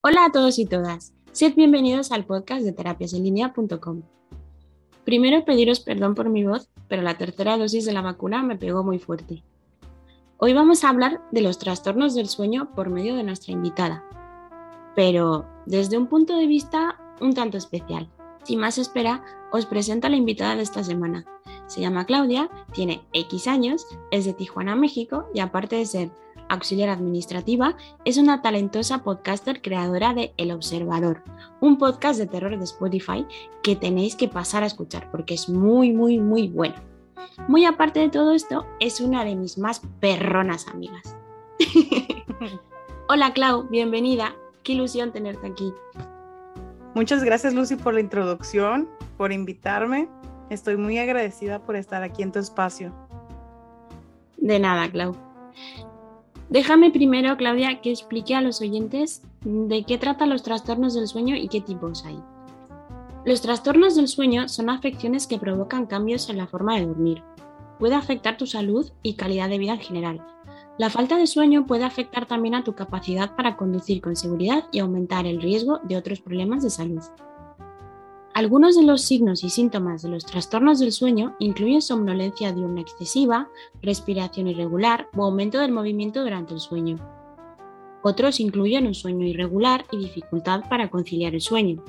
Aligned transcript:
Hola 0.00 0.26
a 0.26 0.30
todos 0.30 0.60
y 0.60 0.64
todas. 0.64 1.12
Sed 1.32 1.56
bienvenidos 1.56 2.12
al 2.12 2.24
podcast 2.24 2.62
de 2.62 2.70
terapiasenlinea.com. 2.70 4.02
Primero 5.04 5.44
pediros 5.44 5.80
perdón 5.80 6.14
por 6.14 6.28
mi 6.28 6.44
voz, 6.44 6.68
pero 6.86 7.02
la 7.02 7.18
tercera 7.18 7.58
dosis 7.58 7.84
de 7.84 7.92
la 7.92 8.00
vacuna 8.00 8.44
me 8.44 8.54
pegó 8.54 8.84
muy 8.84 9.00
fuerte. 9.00 9.42
Hoy 10.36 10.52
vamos 10.52 10.84
a 10.84 10.90
hablar 10.90 11.20
de 11.32 11.40
los 11.40 11.58
trastornos 11.58 12.14
del 12.14 12.28
sueño 12.28 12.70
por 12.76 12.90
medio 12.90 13.16
de 13.16 13.24
nuestra 13.24 13.52
invitada, 13.52 14.04
pero 14.94 15.46
desde 15.66 15.98
un 15.98 16.06
punto 16.06 16.36
de 16.36 16.46
vista 16.46 16.96
un 17.20 17.34
tanto 17.34 17.58
especial. 17.58 18.08
Sin 18.44 18.60
más 18.60 18.78
espera, 18.78 19.24
os 19.50 19.66
presento 19.66 20.06
a 20.06 20.10
la 20.10 20.16
invitada 20.16 20.54
de 20.54 20.62
esta 20.62 20.84
semana. 20.84 21.24
Se 21.66 21.80
llama 21.80 22.06
Claudia, 22.06 22.48
tiene 22.72 23.02
X 23.14 23.48
años, 23.48 23.84
es 24.12 24.26
de 24.26 24.32
Tijuana, 24.32 24.76
México 24.76 25.28
y 25.34 25.40
aparte 25.40 25.74
de 25.74 25.86
ser 25.86 26.10
auxiliar 26.48 26.88
administrativa, 26.88 27.76
es 28.04 28.18
una 28.18 28.42
talentosa 28.42 29.02
podcaster 29.02 29.62
creadora 29.62 30.14
de 30.14 30.32
El 30.36 30.50
Observador, 30.52 31.22
un 31.60 31.78
podcast 31.78 32.18
de 32.18 32.26
terror 32.26 32.56
de 32.56 32.64
Spotify 32.64 33.26
que 33.62 33.76
tenéis 33.76 34.16
que 34.16 34.28
pasar 34.28 34.62
a 34.62 34.66
escuchar 34.66 35.10
porque 35.10 35.34
es 35.34 35.48
muy, 35.48 35.92
muy, 35.92 36.18
muy 36.18 36.48
bueno. 36.48 36.76
Muy 37.46 37.64
aparte 37.64 38.00
de 38.00 38.08
todo 38.08 38.32
esto, 38.32 38.66
es 38.80 39.00
una 39.00 39.24
de 39.24 39.36
mis 39.36 39.58
más 39.58 39.80
perronas 40.00 40.66
amigas. 40.68 41.16
Hola 43.08 43.32
Clau, 43.32 43.68
bienvenida. 43.68 44.34
Qué 44.62 44.72
ilusión 44.72 45.12
tenerte 45.12 45.46
aquí. 45.46 45.72
Muchas 46.94 47.22
gracias 47.22 47.54
Lucy 47.54 47.76
por 47.76 47.94
la 47.94 48.00
introducción, 48.00 48.88
por 49.16 49.32
invitarme. 49.32 50.08
Estoy 50.50 50.76
muy 50.76 50.98
agradecida 50.98 51.60
por 51.60 51.76
estar 51.76 52.02
aquí 52.02 52.22
en 52.22 52.32
tu 52.32 52.38
espacio. 52.38 52.92
De 54.36 54.58
nada, 54.58 54.90
Clau. 54.90 55.14
Déjame 56.50 56.90
primero, 56.90 57.36
Claudia, 57.36 57.80
que 57.82 57.90
explique 57.90 58.34
a 58.34 58.40
los 58.40 58.62
oyentes 58.62 59.22
de 59.42 59.84
qué 59.84 59.98
tratan 59.98 60.30
los 60.30 60.42
trastornos 60.42 60.94
del 60.94 61.06
sueño 61.06 61.36
y 61.36 61.48
qué 61.48 61.60
tipos 61.60 62.06
hay. 62.06 62.18
Los 63.26 63.42
trastornos 63.42 63.96
del 63.96 64.08
sueño 64.08 64.48
son 64.48 64.70
afecciones 64.70 65.26
que 65.26 65.38
provocan 65.38 65.86
cambios 65.86 66.30
en 66.30 66.38
la 66.38 66.46
forma 66.46 66.76
de 66.78 66.86
dormir. 66.86 67.22
Puede 67.78 67.94
afectar 67.94 68.38
tu 68.38 68.46
salud 68.46 68.90
y 69.02 69.14
calidad 69.14 69.50
de 69.50 69.58
vida 69.58 69.74
en 69.74 69.80
general. 69.80 70.26
La 70.78 70.88
falta 70.88 71.18
de 71.18 71.26
sueño 71.26 71.66
puede 71.66 71.84
afectar 71.84 72.26
también 72.26 72.54
a 72.54 72.64
tu 72.64 72.74
capacidad 72.74 73.36
para 73.36 73.56
conducir 73.56 74.00
con 74.00 74.16
seguridad 74.16 74.64
y 74.72 74.78
aumentar 74.78 75.26
el 75.26 75.42
riesgo 75.42 75.80
de 75.82 75.96
otros 75.96 76.20
problemas 76.20 76.62
de 76.62 76.70
salud. 76.70 77.02
Algunos 78.38 78.76
de 78.76 78.84
los 78.84 79.02
signos 79.02 79.42
y 79.42 79.50
síntomas 79.50 80.02
de 80.02 80.10
los 80.10 80.24
trastornos 80.24 80.78
del 80.78 80.92
sueño 80.92 81.34
incluyen 81.40 81.82
somnolencia 81.82 82.52
diurna 82.52 82.82
excesiva, 82.82 83.48
respiración 83.82 84.46
irregular 84.46 85.08
o 85.16 85.24
aumento 85.24 85.58
del 85.58 85.72
movimiento 85.72 86.22
durante 86.22 86.54
el 86.54 86.60
sueño. 86.60 86.98
Otros 88.04 88.38
incluyen 88.38 88.86
un 88.86 88.94
sueño 88.94 89.26
irregular 89.26 89.86
y 89.90 89.96
dificultad 89.96 90.68
para 90.70 90.88
conciliar 90.88 91.34
el 91.34 91.40
sueño. 91.40 91.82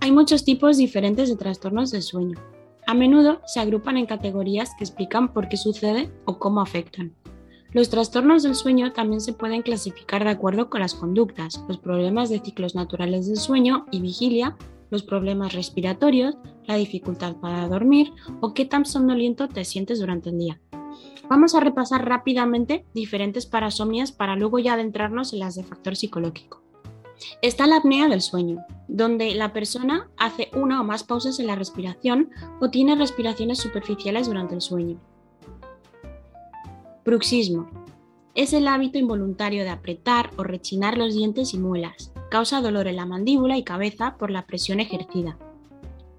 Hay 0.00 0.10
muchos 0.10 0.42
tipos 0.42 0.78
diferentes 0.78 1.28
de 1.28 1.36
trastornos 1.36 1.90
del 1.90 2.00
sueño. 2.00 2.38
A 2.86 2.94
menudo 2.94 3.42
se 3.44 3.60
agrupan 3.60 3.98
en 3.98 4.06
categorías 4.06 4.70
que 4.78 4.84
explican 4.84 5.34
por 5.34 5.50
qué 5.50 5.58
sucede 5.58 6.10
o 6.24 6.38
cómo 6.38 6.62
afectan. 6.62 7.12
Los 7.72 7.90
trastornos 7.90 8.42
del 8.42 8.54
sueño 8.54 8.94
también 8.94 9.20
se 9.20 9.34
pueden 9.34 9.60
clasificar 9.60 10.24
de 10.24 10.30
acuerdo 10.30 10.70
con 10.70 10.80
las 10.80 10.94
conductas, 10.94 11.62
los 11.68 11.76
problemas 11.76 12.30
de 12.30 12.38
ciclos 12.38 12.74
naturales 12.74 13.26
del 13.26 13.36
sueño 13.36 13.84
y 13.90 14.00
vigilia 14.00 14.56
los 14.90 15.02
problemas 15.02 15.54
respiratorios, 15.54 16.36
la 16.66 16.76
dificultad 16.76 17.36
para 17.36 17.68
dormir 17.68 18.12
o 18.40 18.54
qué 18.54 18.64
tan 18.64 18.84
somnoliento 18.84 19.48
te 19.48 19.64
sientes 19.64 20.00
durante 20.00 20.30
el 20.30 20.38
día. 20.38 20.60
Vamos 21.28 21.54
a 21.54 21.60
repasar 21.60 22.06
rápidamente 22.06 22.84
diferentes 22.92 23.46
parasomnias 23.46 24.12
para 24.12 24.36
luego 24.36 24.58
ya 24.58 24.74
adentrarnos 24.74 25.32
en 25.32 25.38
las 25.38 25.54
de 25.54 25.62
factor 25.62 25.96
psicológico. 25.96 26.62
Está 27.42 27.66
la 27.66 27.76
apnea 27.76 28.08
del 28.08 28.20
sueño, 28.20 28.64
donde 28.88 29.34
la 29.34 29.52
persona 29.52 30.10
hace 30.16 30.50
una 30.54 30.80
o 30.80 30.84
más 30.84 31.04
pausas 31.04 31.38
en 31.38 31.46
la 31.46 31.54
respiración 31.54 32.30
o 32.60 32.70
tiene 32.70 32.96
respiraciones 32.96 33.58
superficiales 33.58 34.26
durante 34.26 34.54
el 34.54 34.60
sueño. 34.60 34.98
Bruxismo. 37.04 37.68
Es 38.34 38.52
el 38.52 38.68
hábito 38.68 38.98
involuntario 38.98 39.64
de 39.64 39.70
apretar 39.70 40.30
o 40.36 40.44
rechinar 40.44 40.96
los 40.96 41.14
dientes 41.14 41.52
y 41.52 41.58
muelas, 41.58 42.12
Causa 42.30 42.60
dolor 42.60 42.86
en 42.86 42.94
la 42.94 43.06
mandíbula 43.06 43.58
y 43.58 43.64
cabeza 43.64 44.16
por 44.16 44.30
la 44.30 44.46
presión 44.46 44.78
ejercida. 44.78 45.36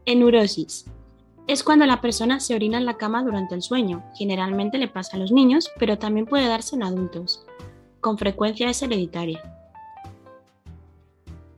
Enurosis. 0.03 0.83
Es 1.47 1.63
cuando 1.63 1.85
la 1.85 2.01
persona 2.01 2.41
se 2.41 2.53
orina 2.53 2.77
en 2.77 2.85
la 2.85 2.97
cama 2.97 3.23
durante 3.23 3.55
el 3.55 3.61
sueño. 3.61 4.03
Generalmente 4.15 4.77
le 4.77 4.89
pasa 4.89 5.15
a 5.15 5.19
los 5.21 5.31
niños, 5.31 5.71
pero 5.79 5.97
también 5.97 6.25
puede 6.25 6.49
darse 6.49 6.75
en 6.75 6.83
adultos. 6.83 7.45
Con 8.01 8.17
frecuencia 8.17 8.69
es 8.69 8.81
hereditaria. 8.81 9.41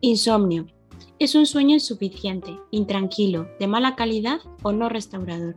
Insomnio. 0.01 0.67
Es 1.17 1.33
un 1.33 1.47
sueño 1.47 1.73
insuficiente, 1.73 2.55
intranquilo, 2.69 3.47
de 3.59 3.65
mala 3.65 3.95
calidad 3.95 4.39
o 4.61 4.71
no 4.71 4.87
restaurador. 4.87 5.55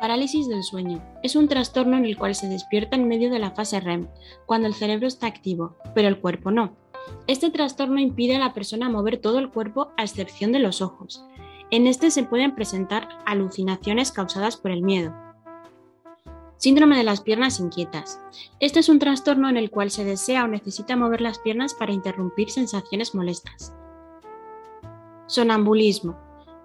Parálisis 0.00 0.48
del 0.48 0.64
sueño. 0.64 1.00
Es 1.22 1.36
un 1.36 1.46
trastorno 1.46 1.98
en 1.98 2.04
el 2.04 2.18
cual 2.18 2.34
se 2.34 2.48
despierta 2.48 2.96
en 2.96 3.06
medio 3.06 3.30
de 3.30 3.38
la 3.38 3.52
fase 3.52 3.78
REM, 3.78 4.08
cuando 4.44 4.66
el 4.66 4.74
cerebro 4.74 5.06
está 5.06 5.28
activo, 5.28 5.76
pero 5.94 6.08
el 6.08 6.18
cuerpo 6.18 6.50
no. 6.50 6.81
Este 7.26 7.50
trastorno 7.50 8.00
impide 8.00 8.36
a 8.36 8.38
la 8.38 8.52
persona 8.52 8.88
mover 8.88 9.18
todo 9.18 9.38
el 9.38 9.50
cuerpo 9.50 9.92
a 9.96 10.02
excepción 10.02 10.52
de 10.52 10.58
los 10.58 10.82
ojos. 10.82 11.24
En 11.70 11.86
este 11.86 12.10
se 12.10 12.24
pueden 12.24 12.54
presentar 12.54 13.08
alucinaciones 13.24 14.12
causadas 14.12 14.56
por 14.56 14.70
el 14.70 14.82
miedo. 14.82 15.14
Síndrome 16.56 16.96
de 16.96 17.02
las 17.02 17.20
piernas 17.22 17.58
inquietas. 17.60 18.20
Este 18.60 18.80
es 18.80 18.88
un 18.88 18.98
trastorno 18.98 19.48
en 19.48 19.56
el 19.56 19.70
cual 19.70 19.90
se 19.90 20.04
desea 20.04 20.44
o 20.44 20.48
necesita 20.48 20.96
mover 20.96 21.20
las 21.20 21.38
piernas 21.38 21.74
para 21.74 21.92
interrumpir 21.92 22.50
sensaciones 22.50 23.14
molestas. 23.14 23.74
Sonambulismo. 25.26 26.16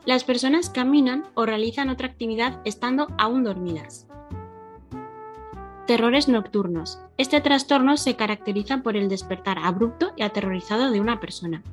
Las 0.06 0.24
personas 0.24 0.70
caminan 0.70 1.26
o 1.34 1.46
realizan 1.46 1.90
otra 1.90 2.08
actividad 2.08 2.62
estando 2.66 3.08
aún 3.18 3.44
dormidas. 3.44 4.08
Terrores 5.88 6.28
nocturnos. 6.28 7.00
Este 7.18 7.40
trastorno 7.40 7.96
se 7.96 8.18
caracteriza 8.18 8.84
por 8.84 8.98
el 8.98 9.08
despertar 9.08 9.58
abrupto 9.58 10.12
y 10.18 10.24
aterrorizado 10.24 10.92
de 10.92 11.00
una 11.00 11.22
persona. 11.22 11.64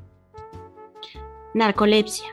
Narcolepsia. 1.53 2.29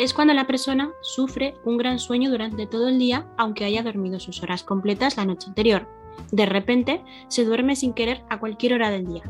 Es 0.00 0.14
cuando 0.14 0.34
la 0.34 0.48
persona 0.48 0.90
sufre 1.00 1.54
un 1.64 1.76
gran 1.76 2.00
sueño 2.00 2.28
durante 2.28 2.66
todo 2.66 2.88
el 2.88 2.98
día 2.98 3.28
aunque 3.36 3.64
haya 3.64 3.84
dormido 3.84 4.18
sus 4.18 4.42
horas 4.42 4.64
completas 4.64 5.16
la 5.16 5.24
noche 5.24 5.46
anterior. 5.46 5.86
De 6.32 6.44
repente 6.44 7.04
se 7.28 7.44
duerme 7.44 7.76
sin 7.76 7.92
querer 7.92 8.24
a 8.28 8.40
cualquier 8.40 8.74
hora 8.74 8.90
del 8.90 9.06
día. 9.06 9.22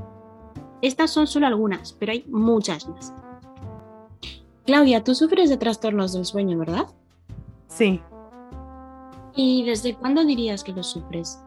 Estas 0.81 1.11
son 1.11 1.27
solo 1.27 1.47
algunas, 1.47 1.93
pero 1.93 2.13
hay 2.13 2.25
muchas 2.27 2.89
más. 2.89 3.13
Claudia, 4.65 5.05
tú 5.05 5.15
sufres 5.15 5.51
de 5.51 5.59
trastornos 5.59 6.15
del 6.15 6.25
sueño, 6.25 6.59
¿verdad? 6.59 6.87
Sí. 7.69 8.01
¿Y 9.37 9.65
desde 9.65 9.95
cuándo 9.95 10.25
dirías 10.25 10.65
que 10.65 10.73
los 10.73 10.87
sufres? 10.87 11.39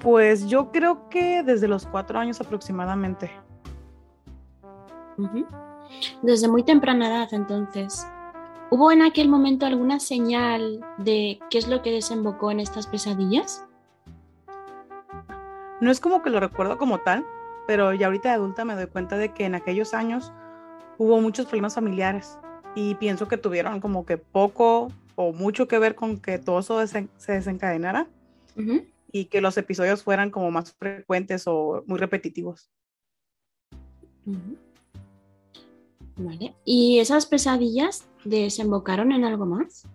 Pues 0.00 0.46
yo 0.46 0.72
creo 0.72 1.08
que 1.10 1.42
desde 1.42 1.68
los 1.68 1.86
cuatro 1.86 2.18
años 2.18 2.40
aproximadamente. 2.40 3.30
Desde 6.22 6.48
muy 6.48 6.62
temprana 6.62 7.08
edad, 7.08 7.28
entonces. 7.32 8.06
¿Hubo 8.70 8.92
en 8.92 9.02
aquel 9.02 9.28
momento 9.28 9.66
alguna 9.66 10.00
señal 10.00 10.80
de 10.98 11.38
qué 11.50 11.58
es 11.58 11.68
lo 11.68 11.82
que 11.82 11.90
desembocó 11.90 12.50
en 12.50 12.60
estas 12.60 12.86
pesadillas? 12.86 13.66
No 15.80 15.90
es 15.90 16.00
como 16.00 16.22
que 16.22 16.30
lo 16.30 16.40
recuerdo 16.40 16.78
como 16.78 16.98
tal, 16.98 17.26
pero 17.66 17.92
ya 17.92 18.06
ahorita 18.06 18.28
de 18.30 18.34
adulta 18.36 18.64
me 18.64 18.76
doy 18.76 18.86
cuenta 18.86 19.16
de 19.16 19.34
que 19.34 19.44
en 19.44 19.54
aquellos 19.54 19.92
años 19.92 20.32
hubo 20.98 21.20
muchos 21.20 21.46
problemas 21.46 21.74
familiares 21.74 22.38
y 22.74 22.94
pienso 22.94 23.28
que 23.28 23.36
tuvieron 23.36 23.80
como 23.80 24.06
que 24.06 24.16
poco 24.18 24.88
o 25.16 25.32
mucho 25.32 25.68
que 25.68 25.78
ver 25.78 25.94
con 25.94 26.18
que 26.18 26.38
todo 26.38 26.60
eso 26.60 26.86
se 26.86 27.32
desencadenara 27.32 28.06
y 29.12 29.26
que 29.26 29.40
los 29.40 29.56
episodios 29.56 30.02
fueran 30.02 30.30
como 30.30 30.50
más 30.50 30.72
frecuentes 30.72 31.44
o 31.46 31.84
muy 31.86 31.98
repetitivos. 31.98 32.70
Vale. 36.16 36.54
¿Y 36.64 36.98
esas 36.98 37.26
pesadillas 37.26 38.08
desembocaron 38.24 39.12
en 39.12 39.24
algo 39.24 39.46
más? 39.46 39.86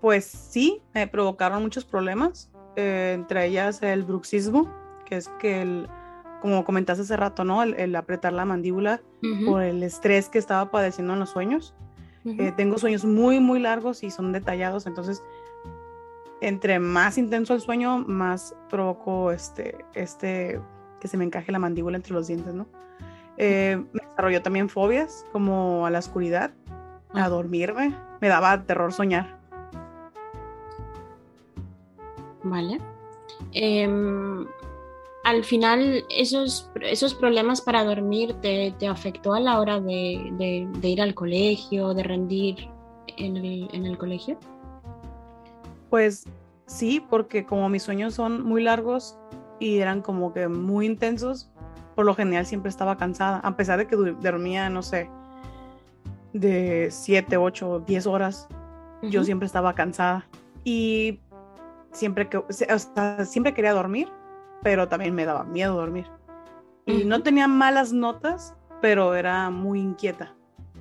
Pues 0.00 0.24
sí, 0.24 0.80
me 0.94 1.06
provocaron 1.06 1.62
muchos 1.62 1.84
problemas, 1.84 2.50
eh, 2.76 3.12
entre 3.14 3.46
ellas 3.46 3.82
el 3.82 4.04
bruxismo, 4.04 4.72
que 5.04 5.16
es 5.16 5.28
que 5.40 5.62
el, 5.62 5.88
como 6.40 6.64
comentaste 6.64 7.02
hace 7.02 7.16
rato, 7.16 7.44
¿no? 7.44 7.62
El, 7.62 7.96
apretar 7.96 8.32
la 8.32 8.44
mandíbula 8.44 9.02
por 9.46 9.62
el 9.62 9.82
estrés 9.82 10.28
que 10.28 10.38
estaba 10.38 10.70
padeciendo 10.70 11.14
en 11.14 11.20
los 11.20 11.30
sueños. 11.30 11.74
Eh, 12.24 12.52
tengo 12.56 12.76
sueños 12.76 13.04
muy, 13.04 13.38
muy 13.38 13.60
largos 13.60 14.02
y 14.02 14.10
son 14.10 14.32
detallados, 14.32 14.86
entonces 14.86 15.22
entre 16.46 16.78
más 16.78 17.18
intenso 17.18 17.54
el 17.54 17.60
sueño, 17.60 17.98
más 17.98 18.54
provoco 18.70 19.32
este, 19.32 19.84
este, 19.94 20.60
que 21.00 21.08
se 21.08 21.16
me 21.16 21.24
encaje 21.24 21.50
la 21.50 21.58
mandíbula 21.58 21.96
entre 21.96 22.12
los 22.12 22.28
dientes, 22.28 22.54
¿no? 22.54 22.68
Eh, 23.36 23.82
me 23.92 24.00
desarrolló 24.06 24.40
también 24.42 24.68
fobias, 24.68 25.26
como 25.32 25.86
a 25.86 25.90
la 25.90 25.98
oscuridad, 25.98 26.52
a 27.12 27.24
ah. 27.24 27.28
dormirme, 27.28 27.96
me 28.20 28.28
daba 28.28 28.62
terror 28.62 28.92
soñar. 28.92 29.40
Vale. 32.44 32.78
Em, 33.52 34.46
al 35.24 35.42
final 35.42 36.04
esos, 36.08 36.70
esos 36.80 37.12
problemas 37.14 37.60
para 37.60 37.82
dormir 37.82 38.34
te, 38.34 38.72
afectó 38.86 39.34
a 39.34 39.40
la 39.40 39.58
hora 39.58 39.80
de, 39.80 40.68
ir 40.80 41.02
al 41.02 41.14
colegio, 41.14 41.92
de 41.92 42.04
rendir 42.04 42.68
en 43.16 43.36
el, 43.36 43.68
en 43.72 43.84
el 43.84 43.98
colegio? 43.98 44.38
Pues 45.96 46.24
sí, 46.66 47.02
porque 47.08 47.46
como 47.46 47.70
mis 47.70 47.84
sueños 47.84 48.12
son 48.12 48.44
muy 48.44 48.62
largos 48.62 49.18
y 49.58 49.78
eran 49.78 50.02
como 50.02 50.34
que 50.34 50.46
muy 50.46 50.84
intensos, 50.84 51.50
por 51.94 52.04
lo 52.04 52.14
general 52.14 52.44
siempre 52.44 52.68
estaba 52.68 52.98
cansada, 52.98 53.38
a 53.38 53.56
pesar 53.56 53.78
de 53.78 53.86
que 53.86 53.96
dormía, 53.96 54.68
no 54.68 54.82
sé, 54.82 55.08
de 56.34 56.88
7, 56.90 57.38
8, 57.38 57.84
10 57.86 58.06
horas, 58.08 58.46
yo 59.04 59.24
siempre 59.24 59.46
estaba 59.46 59.74
cansada. 59.74 60.28
Y 60.64 61.22
siempre, 61.92 62.28
que, 62.28 62.42
siempre 62.50 63.54
quería 63.54 63.72
dormir, 63.72 64.12
pero 64.62 64.88
también 64.88 65.14
me 65.14 65.24
daba 65.24 65.44
miedo 65.44 65.76
dormir. 65.76 66.04
Y 66.84 67.04
no 67.04 67.22
tenía 67.22 67.48
malas 67.48 67.94
notas, 67.94 68.54
pero 68.82 69.14
era 69.14 69.48
muy 69.48 69.80
inquieta. 69.80 70.34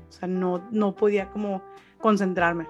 O 0.10 0.12
sea, 0.12 0.28
no, 0.28 0.62
no 0.72 0.94
podía 0.94 1.30
como 1.30 1.62
concentrarme. 2.02 2.68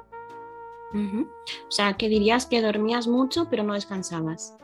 O 0.96 1.72
sea, 1.72 1.98
que 1.98 2.08
dirías 2.08 2.46
que 2.46 2.62
dormías 2.62 3.08
mucho, 3.08 3.48
pero 3.50 3.64
no 3.64 3.74
descansabas. 3.74 4.58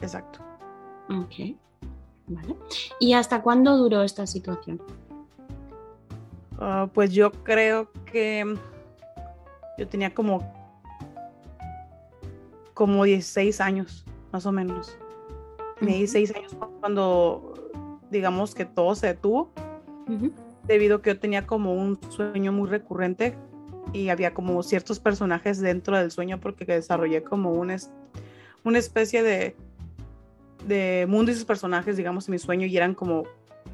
Exacto. 0.00 0.38
Ok. 1.08 1.56
Vale. 2.26 2.56
¿Y 3.00 3.14
hasta 3.14 3.42
cuándo 3.42 3.76
duró 3.76 4.02
esta 4.02 4.26
situación? 4.26 4.80
Ah, 6.58 6.88
pues 6.94 7.12
yo 7.12 7.32
creo 7.32 7.90
que 8.06 8.56
yo 9.76 9.88
tenía 9.88 10.14
como 10.14 10.40
como 12.74 13.04
16 13.04 13.60
años, 13.60 14.04
más 14.32 14.44
o 14.46 14.52
menos. 14.52 14.98
Tenía 15.78 15.96
16 15.96 16.34
años 16.36 16.56
cuando, 16.80 17.54
digamos 18.10 18.54
que 18.54 18.64
todo 18.64 18.94
se 18.94 19.08
detuvo, 19.08 19.50
debido 20.64 20.96
a 20.96 21.02
que 21.02 21.14
yo 21.14 21.20
tenía 21.20 21.46
como 21.46 21.72
un 21.74 21.98
sueño 22.10 22.52
muy 22.52 22.68
recurrente 22.68 23.36
y 23.94 24.08
había 24.10 24.34
como 24.34 24.62
ciertos 24.62 24.98
personajes 25.00 25.60
dentro 25.60 25.96
del 25.96 26.10
sueño 26.10 26.40
porque 26.40 26.66
desarrollé 26.66 27.22
como 27.22 27.52
una, 27.52 27.76
una 28.64 28.78
especie 28.78 29.22
de, 29.22 29.56
de 30.66 31.06
mundo 31.08 31.30
y 31.30 31.34
sus 31.34 31.44
personajes, 31.44 31.96
digamos, 31.96 32.28
en 32.28 32.32
mi 32.32 32.38
sueño 32.38 32.66
y 32.66 32.76
eran 32.76 32.94
como 32.94 33.24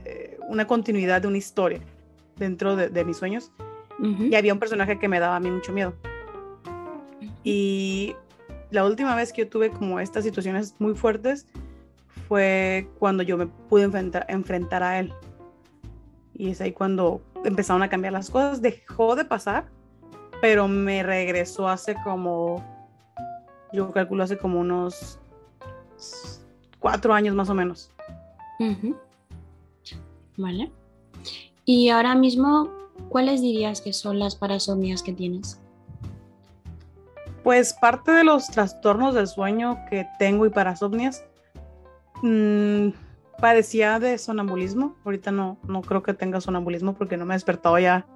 eh, 0.04 0.38
una 0.48 0.66
continuidad 0.66 1.22
de 1.22 1.28
una 1.28 1.38
historia 1.38 1.80
dentro 2.36 2.76
de, 2.76 3.04
mis 3.04 3.16
sueños. 3.16 3.50
Y 3.98 4.34
había 4.34 4.54
un 4.54 4.58
personaje 4.58 4.98
que 4.98 5.08
me 5.08 5.20
daba 5.20 5.36
a 5.36 5.40
mí 5.40 5.50
mucho 5.50 5.72
miedo. 5.72 5.92
Y 7.44 8.16
la 8.70 8.86
última 8.86 9.14
vez 9.14 9.30
que 9.30 9.42
yo 9.42 9.48
tuve 9.48 9.70
como 9.70 10.00
estas 10.00 10.24
situaciones 10.24 10.74
muy 10.78 10.94
fuertes 10.94 11.46
fue 12.26 12.88
cuando 12.98 13.22
yo 13.22 13.36
me 13.36 13.46
pude 13.46 13.82
enfrentar, 13.82 14.24
enfrentar 14.28 14.82
a 14.82 15.00
él. 15.00 15.12
Y 16.34 16.48
es 16.48 16.62
ahí 16.62 16.72
cuando 16.72 17.20
empezaron 17.44 17.82
a 17.82 17.90
cambiar 17.90 18.14
las 18.14 18.30
cosas. 18.30 18.62
Dejó 18.62 19.16
de 19.16 19.26
pasar, 19.26 19.66
pero 20.40 20.68
me 20.68 21.02
regresó 21.02 21.68
hace 21.68 21.94
como, 22.02 22.64
yo 23.72 23.90
calculo 23.92 24.24
hace 24.24 24.38
como 24.38 24.60
unos 24.60 25.18
cuatro 26.78 27.12
años 27.12 27.34
más 27.34 27.50
o 27.50 27.54
menos. 27.54 27.90
Vale. 30.36 30.70
Y 31.64 31.90
ahora 31.90 32.14
mismo, 32.14 32.70
¿cuáles 33.08 33.40
dirías 33.40 33.80
que 33.80 33.92
son 33.92 34.18
las 34.18 34.34
parasomnias 34.34 35.02
que 35.02 35.12
tienes? 35.12 35.60
Pues 37.44 37.72
parte 37.74 38.12
de 38.12 38.24
los 38.24 38.48
trastornos 38.48 39.14
del 39.14 39.26
sueño 39.26 39.78
que 39.88 40.06
tengo 40.18 40.46
y 40.46 40.50
parasomnias, 40.50 41.24
mmm, 42.22 42.88
padecía 43.40 43.98
de 43.98 44.18
sonambulismo. 44.18 44.94
Ahorita 45.04 45.30
no, 45.30 45.58
no 45.66 45.82
creo 45.82 46.02
que 46.02 46.14
tenga 46.14 46.40
sonambulismo 46.40 46.94
porque 46.94 47.16
no 47.16 47.24
me 47.24 47.34
he 47.34 47.36
despertado 47.36 47.78
ya 47.78 48.06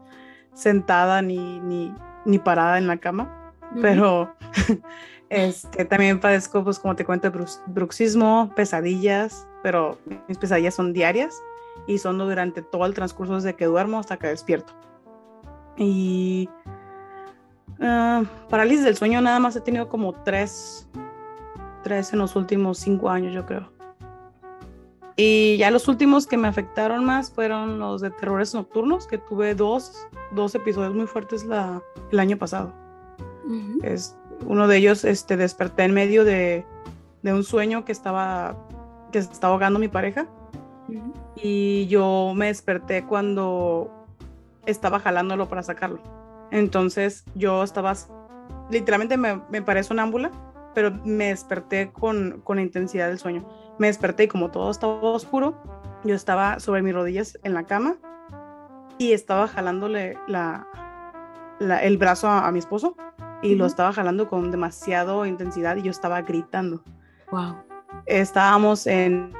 sentada 0.55 1.21
ni, 1.23 1.59
ni, 1.61 1.93
parada 2.39 2.79
en 2.79 2.87
la 2.87 2.97
cama. 2.99 3.53
Pero 3.81 4.35
este, 5.31 5.85
también 5.85 6.21
padezco, 6.21 6.63
pues 6.63 6.79
como 6.79 6.95
te 6.95 7.05
cuento, 7.05 7.33
bruxismo, 7.67 8.53
pesadillas, 8.55 9.47
pero 9.63 9.99
mis 10.29 10.39
pesadillas 10.39 10.75
son 10.75 10.93
diarias 10.93 11.43
y 11.87 11.99
son 11.99 12.19
durante 12.19 12.63
todo 12.63 12.87
el 12.87 12.95
transcurso 12.95 13.35
desde 13.35 13.55
que 13.55 13.65
duermo 13.65 13.99
hasta 13.99 14.17
que 14.17 14.29
despierto. 14.29 14.73
Y 15.77 16.49
Ah, 17.81 18.23
parálisis 18.49 18.85
del 18.85 18.97
sueño 18.97 19.21
nada 19.21 19.39
más 19.41 19.57
he 19.57 19.61
tenido 19.61 19.89
como 19.89 20.13
tres, 20.13 20.89
tres 21.83 22.13
en 22.13 22.21
los 22.21 22.37
últimos 22.37 22.79
cinco 22.79 23.11
años, 23.11 23.35
yo 23.35 23.45
creo. 23.47 23.73
Y 25.17 25.57
ya 25.59 25.71
los 25.71 25.87
últimos 25.87 26.27
que 26.27 26.37
me 26.37 26.49
afectaron 26.49 27.05
más 27.05 27.31
fueron 27.31 27.79
los 27.79 28.01
de 28.01 28.11
terrores 28.11 28.53
nocturnos, 28.53 29.07
que 29.07 29.19
tuve 29.19 29.55
dos, 29.55 30.07
dos 30.33 30.55
episodios 30.55 30.95
muy 30.95 31.07
fuertes 31.07 31.45
la, 31.45 31.83
el 32.11 32.19
año 32.19 32.37
pasado. 32.37 32.73
es, 33.83 34.17
uno 34.45 34.67
de 34.67 34.77
ellos 34.79 35.05
este, 35.05 35.37
desperté 35.37 35.85
en 35.85 35.95
medio 35.95 36.25
de, 36.25 36.67
de, 37.23 37.33
un 37.33 37.45
sueño 37.45 37.85
que 37.85 37.93
estaba, 37.93 38.57
que 39.13 39.19
estaba 39.19 39.55
ahogando 39.55 39.79
mi 39.79 39.89
pareja. 39.89 40.27
Y 41.37 41.87
yo 41.87 42.33
me 42.35 42.47
desperté 42.47 43.05
cuando 43.05 43.91
estaba 44.67 44.99
jalándolo 44.99 45.49
para 45.49 45.63
sacarlo. 45.63 46.01
Entonces 46.51 47.25
yo 47.35 47.63
estaba, 47.63 47.95
literalmente 48.71 49.17
me, 49.17 49.41
me 49.51 49.63
paré 49.63 49.83
sonámbula, 49.83 50.31
pero 50.75 50.93
me 51.05 51.29
desperté 51.29 51.93
con, 51.93 52.41
con 52.45 52.57
la 52.57 52.63
intensidad 52.63 53.09
del 53.09 53.19
sueño. 53.19 53.49
Me 53.79 53.87
desperté 53.87 54.25
y 54.25 54.29
como 54.29 54.51
todo 54.51 54.71
estaba 54.71 55.01
oscuro, 55.01 55.55
yo 56.05 56.15
estaba 56.15 56.61
sobre 56.61 56.83
mis 56.83 56.95
rodillas 56.95 57.39
en 57.43 57.55
la 57.55 57.65
cama 57.65 57.97
y 58.99 59.13
estaba 59.13 59.49
jalándole 59.49 60.19
la, 60.27 60.67
el 61.83 61.97
brazo 61.99 62.29
a, 62.29 62.51
mi 62.53 62.59
esposo 62.59 62.97
y 63.43 63.55
lo 63.55 63.67
estaba 63.67 63.93
jalando 63.93 64.29
con 64.29 64.51
demasiada 64.51 65.27
intensidad 65.27 65.77
y 65.77 65.83
yo 65.83 65.91
estaba 65.91 66.23
gritando. 66.23 66.83
Wow. 67.31 67.57
Estábamos 68.07 68.87
en, 68.87 69.33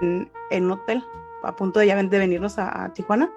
en 0.51 0.65
un 0.65 0.71
hotel 0.73 1.03
a 1.45 1.55
punto 1.55 1.81
de 1.81 1.87
ya 1.87 2.03
de 2.03 2.19
venirnos 2.19 2.59
a, 2.59 2.93
Tijuana. 2.93 3.31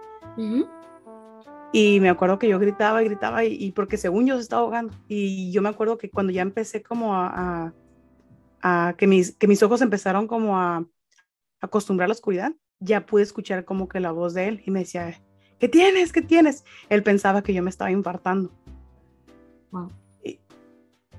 Y 1.74 2.00
me 2.00 2.10
acuerdo 2.10 2.40
que 2.40 2.48
yo 2.48 2.60
gritaba 2.60 3.04
y 3.04 3.06
gritaba 3.06 3.44
y, 3.44 3.72
porque 3.72 3.98
según 3.98 4.26
yo 4.26 4.36
se 4.36 4.42
estaba 4.42 4.62
ahogando. 4.62 4.94
Y 5.08 5.52
yo 5.52 5.62
me 5.62 5.70
acuerdo 5.70 5.98
que 5.98 6.10
cuando 6.10 6.32
ya 6.32 6.42
empecé 6.42 6.82
como 6.82 7.14
a, 7.14 7.28
a, 7.28 7.74
que, 8.98 9.08
mis, 9.08 9.36
que 9.36 9.48
mis 9.48 9.62
ojos 9.64 9.82
empezaron 9.82 10.28
como 10.28 10.58
a, 10.58 10.86
acostumbrar 11.62 12.06
a 12.06 12.10
la 12.10 12.14
oscuridad, 12.14 12.54
ya 12.80 13.06
pude 13.06 13.24
escuchar 13.24 13.66
como 13.66 13.88
que 13.88 14.00
la 14.00 14.12
voz 14.12 14.34
de 14.34 14.48
él 14.48 14.64
y 14.66 14.72
me 14.72 14.80
decía, 14.80 15.20
¿qué 15.60 15.68
tienes? 15.68 16.12
¿Qué 16.12 16.22
tienes? 16.22 16.64
Él 16.90 17.04
pensaba 17.04 17.42
que 17.42 17.54
yo 17.54 17.64
me 17.64 17.70
estaba 17.70 17.92
infartando. 17.92 18.52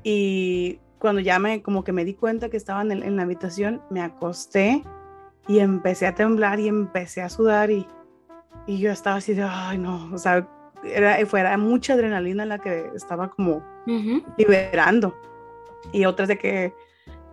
Y, 0.02 0.80
cuando 0.98 1.20
ya 1.20 1.38
me, 1.38 1.62
como 1.62 1.84
que 1.84 1.92
me 1.92 2.04
di 2.04 2.14
cuenta 2.14 2.48
que 2.48 2.56
estaba 2.56 2.82
en, 2.82 2.90
en 2.90 3.16
la 3.16 3.22
habitación, 3.22 3.82
me 3.88 4.00
acosté 4.00 4.82
y 5.46 5.60
empecé 5.60 6.06
a 6.06 6.14
temblar 6.14 6.58
y 6.58 6.66
empecé 6.66 7.22
a 7.22 7.28
sudar 7.28 7.70
y 7.70 7.86
y 8.68 8.78
yo 8.78 8.92
estaba 8.92 9.16
así 9.16 9.32
de, 9.32 9.42
ay, 9.42 9.78
no, 9.78 10.10
o 10.12 10.18
sea, 10.18 10.46
era, 10.84 11.24
fuera 11.26 11.56
mucha 11.56 11.94
adrenalina 11.94 12.44
la 12.44 12.58
que 12.58 12.90
estaba 12.94 13.30
como 13.30 13.64
liberando. 14.36 15.18
Y 15.90 16.04
otras 16.04 16.28
de 16.28 16.36
que, 16.36 16.74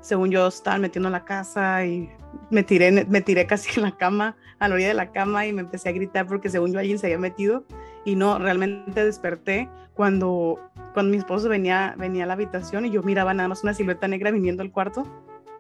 según 0.06 0.30
yo, 0.30 0.48
estaban 0.48 0.82
metiendo 0.82 1.08
en 1.08 1.14
la 1.14 1.26
casa 1.26 1.84
y 1.84 2.12
me 2.52 2.62
tiré, 2.62 2.92
me 2.92 3.22
tiré 3.22 3.48
casi 3.48 3.80
en 3.80 3.86
la 3.86 3.98
cama, 3.98 4.38
a 4.60 4.68
la 4.68 4.76
orilla 4.76 4.90
de 4.90 4.94
la 4.94 5.12
cama 5.12 5.48
y 5.48 5.54
me 5.54 5.62
empecé 5.62 5.90
a 5.90 5.94
gritar 5.94 6.28
porque 6.28 6.48
según 6.48 6.72
yo 6.72 6.80
alguien 6.80 7.00
se 7.00 7.08
había 7.08 7.18
metido. 7.18 7.66
Y 8.06 8.16
no, 8.16 8.38
realmente 8.38 9.04
desperté 9.04 9.68
cuando, 9.96 10.60
cuando 10.94 11.12
mi 11.12 11.18
esposo 11.18 11.50
venía, 11.50 11.96
venía 11.98 12.26
a 12.26 12.28
la 12.28 12.34
habitación 12.34 12.86
y 12.86 12.92
yo 12.92 13.02
miraba 13.02 13.34
nada 13.34 13.50
más 13.50 13.64
una 13.64 13.74
silueta 13.74 14.08
negra 14.08 14.30
viniendo 14.30 14.62
al 14.62 14.72
cuarto 14.72 15.08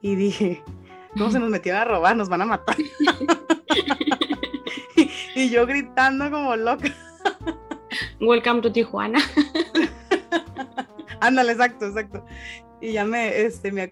y 0.03 0.13
dije, 0.13 0.61
no, 1.15 1.31
se 1.31 1.39
nos 1.39 1.49
metieron 1.49 1.81
a 1.81 1.85
robar, 1.85 2.15
nos 2.15 2.29
van 2.29 2.43
a 2.43 2.45
matar. 2.45 2.75
y 5.35 5.49
yo 5.49 5.65
gritando 5.65 6.29
como 6.29 6.55
loca. 6.55 6.93
Welcome 8.21 8.61
to 8.61 8.71
Tijuana. 8.71 9.19
Ándale, 11.19 11.53
exacto, 11.53 11.87
exacto. 11.87 12.23
Y 12.85 12.91
ya 12.93 13.03
me, 13.03 13.41
este, 13.41 13.71
me, 13.71 13.91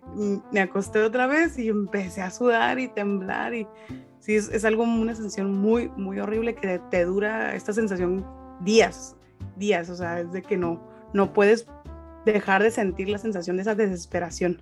me, 0.52 0.62
acosté 0.62 1.02
otra 1.02 1.26
vez 1.26 1.58
y 1.58 1.68
empecé 1.70 2.22
a 2.22 2.30
sudar 2.30 2.78
y 2.78 2.90
temblar. 2.90 3.56
Y 3.56 3.68
sí, 4.20 4.36
es, 4.36 4.64
algo, 4.66 4.84
una 4.84 5.16
sensación 5.16 5.52
muy, 5.60 5.90
muy 5.98 6.20
horrible 6.20 6.54
que 6.54 6.80
te 6.92 7.04
dura 7.04 7.56
esta 7.56 7.74
sensación 7.74 8.24
días, 8.60 9.16
días. 9.56 9.90
O 9.90 9.96
sea, 9.96 10.20
es 10.20 10.32
de 10.32 10.44
que 10.44 10.58
no, 10.58 10.80
no 11.12 11.34
puedes 11.34 11.66
dejar 12.24 12.62
de 12.62 12.70
sentir 12.70 13.10
la 13.10 13.18
sensación 13.18 13.56
de 13.56 13.64
esa 13.64 13.74
desesperación. 13.74 14.62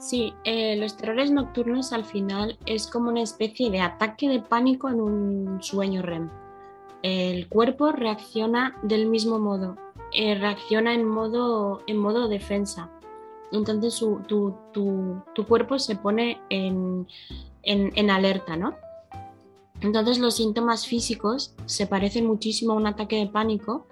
Sí, 0.00 0.34
eh, 0.42 0.76
los 0.76 0.96
terrores 0.96 1.30
nocturnos 1.30 1.92
al 1.92 2.04
final 2.04 2.58
es 2.66 2.88
como 2.88 3.10
una 3.10 3.22
especie 3.22 3.70
de 3.70 3.80
ataque 3.80 4.28
de 4.28 4.40
pánico 4.40 4.88
en 4.88 5.00
un 5.00 5.62
sueño 5.62 6.02
REM. 6.02 6.30
El 7.04 7.48
cuerpo 7.48 7.92
reacciona 7.92 8.76
del 8.82 9.06
mismo 9.06 9.38
modo, 9.38 9.76
eh, 10.14 10.36
reacciona 10.36 10.94
en 10.94 11.04
modo, 11.04 11.82
en 11.88 11.98
modo 11.98 12.28
defensa. 12.28 12.88
entonces 13.50 13.98
tu, 14.28 14.54
cuerpo 15.48 15.78
se 15.78 15.96
pone 15.96 16.40
en, 16.50 18.10
alerta, 18.10 18.56
¿no? 18.56 18.76
Entonces 19.80 20.18
los 20.18 20.36
síntomas 20.36 20.86
físicos 20.86 21.54
se 21.66 21.88
parecen 21.88 22.26
muchísimo 22.26 22.72
a 22.72 22.76
un 22.76 22.86
ataque 22.86 23.16
de 23.16 23.26
pánico. 23.26 23.86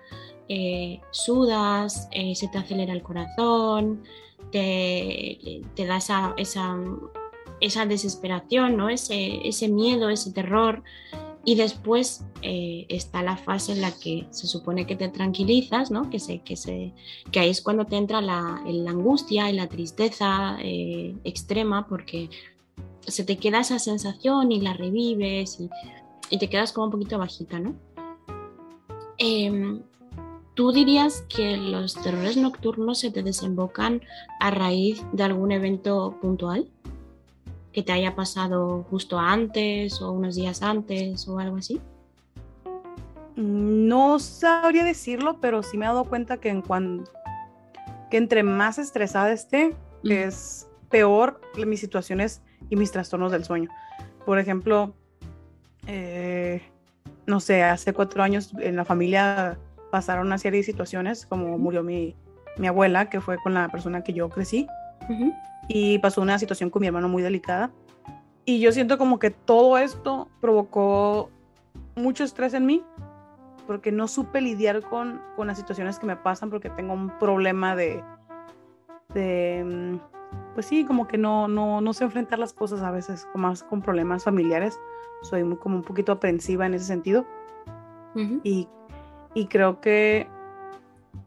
Eh, 0.49 1.01
sudas, 1.11 2.09
eh, 2.13 2.35
se 2.37 2.47
te 2.49 2.59
acelera 2.59 2.93
el 2.93 3.03
corazón, 3.03 4.03
te, 4.53 5.61
da 5.77 5.97
esa, 5.97 6.35
esa, 6.37 7.87
desesperación, 7.87 8.77
¿no? 8.77 8.91
ese, 8.91 9.47
ese 9.47 9.69
miedo, 9.69 10.09
ese 10.09 10.33
terror 10.33 10.85
y 11.45 11.57
después 11.57 12.25
eh, 12.43 12.87
está 12.89 13.23
la 13.23 13.37
fase 13.37 13.73
en 13.73 13.81
la 13.81 13.91
que 13.91 14.27
se 14.31 14.47
supone 14.47 14.87
que 14.87 14.95
te 14.95 15.09
tranquilizas, 15.09 15.91
¿no? 15.91 16.09
que, 16.09 16.21
se, 16.21 16.41
que, 16.41 16.57
se, 16.57 16.93
que 17.33 17.41
ahí 17.41 17.51
es 17.51 17.61
cuando 17.61 17.85
te 17.85 17.97
entra 17.97 18.21
la, 18.21 18.63
angustia 18.87 19.51
y 19.51 19.55
la 19.55 19.69
tristeza 19.69 20.57
eh, 20.61 21.17
extrema 21.25 21.89
porque 21.89 22.31
se 23.01 23.25
te 23.25 23.39
queda 23.39 23.61
esa 23.61 23.79
sensación 23.79 24.53
y 24.53 24.61
la 24.61 24.75
revives 24.75 25.59
y, 25.61 25.69
te 26.39 26.49
quedas 26.49 26.73
como 26.73 26.87
un 26.87 26.93
poquito 26.93 27.19
bajita. 27.19 27.59
¿no? 27.59 27.75
Em, 29.19 29.83
¿Tú 30.55 30.73
dirías 30.73 31.25
que 31.29 31.57
los 31.59 31.95
terrores 31.95 32.37
nocturnos 32.37 32.99
se 33.01 33.11
te 33.11 33.23
desembocan 33.23 34.01
a 34.41 34.51
raíz 34.51 35.03
de 35.13 35.25
algún 35.25 35.53
evento 35.53 36.17
puntual? 36.23 36.69
Que 37.73 37.83
te 37.83 37.93
haya 37.93 38.15
pasado 38.15 38.85
justo 38.91 39.19
antes 39.19 40.01
o 40.03 40.13
unos 40.13 40.35
días 40.35 40.63
antes 40.63 41.27
o 41.27 41.39
algo 41.39 41.57
así? 41.57 41.81
No 43.37 44.19
sabría 44.19 44.85
decirlo, 44.85 45.39
pero 45.41 45.63
sí 45.63 45.79
me 45.79 45.87
he 45.87 45.89
dado 45.89 46.05
cuenta 46.05 46.37
que, 46.37 46.51
en 46.51 46.61
cuando, 46.61 47.05
que 48.11 48.19
entre 48.19 48.43
más 48.43 48.79
estresada 48.79 49.33
esté, 49.33 49.75
es 50.05 50.69
peor 50.91 51.41
mis 51.67 51.81
situaciones 51.81 52.43
y 52.69 52.77
mis 52.77 52.93
trastornos 52.93 53.33
del 53.33 53.45
sueño. 53.45 53.71
Por 54.27 54.39
ejemplo, 54.39 54.95
eh, 55.87 56.63
no 57.27 57.41
sé, 57.41 57.63
hace 57.63 57.95
cuatro 57.95 58.23
años 58.23 58.53
en 58.61 58.77
la 58.77 58.85
familia 58.85 59.59
pasaron 59.91 60.27
una 60.27 60.39
serie 60.39 60.61
de 60.61 60.65
situaciones, 60.65 61.25
como 61.27 61.57
murió 61.59 61.83
mi, 61.83 62.15
mi 62.59 62.67
abuela, 62.67 63.09
que 63.09 63.21
fue 63.21 63.39
con 63.39 63.55
la 63.55 63.69
persona 63.71 64.03
que 64.03 64.13
yo 64.13 64.29
crecí 64.29 64.67
y 65.75 65.99
pasó 65.99 66.21
una 66.21 66.39
situación 66.39 66.69
con 66.69 66.81
mi 66.81 66.89
hermano 66.89 67.09
muy 67.09 67.23
delicada. 67.23 67.71
Y 68.45 68.61
yo 68.61 68.73
siento 68.73 68.99
como 68.99 69.19
que 69.19 69.31
todo 69.31 69.79
esto 69.79 70.29
provocó 70.41 71.31
mucho 71.97 72.25
estrés 72.25 72.53
en 72.55 72.67
mí 72.67 72.85
porque 73.67 73.91
no 73.91 74.07
supe 74.07 74.41
lidiar 74.41 74.83
con, 74.83 75.23
con 75.35 75.47
las 75.47 75.57
situaciones 75.57 75.99
que 75.99 76.07
me 76.07 76.17
pasan 76.17 76.51
porque 76.51 76.69
tengo 76.69 76.93
un 76.93 77.17
problema 77.19 77.75
de, 77.75 78.05
de 79.15 79.65
mm, 79.65 80.55
pues 80.55 80.67
sí, 80.67 80.85
como 80.85 81.09
que 81.09 81.17
no, 81.17 81.49
no, 81.49 81.81
no 81.81 81.93
sé 81.95 82.05
enfrentar 82.05 82.39
las 82.39 82.53
cosas 82.53 82.83
a 82.83 82.91
veces, 82.91 83.27
más 83.35 83.63
con 83.63 83.81
problemas 83.81 84.25
familiares. 84.25 84.79
Soy 85.23 85.43
muy, 85.45 85.57
como 85.57 85.77
un 85.77 85.83
poquito 85.83 86.13
aprensiva 86.13 86.67
en 86.67 86.75
ese 86.75 86.85
sentido. 86.85 87.25
y, 88.15 88.69
y, 89.33 89.47
creo 89.47 89.81
que 89.81 90.29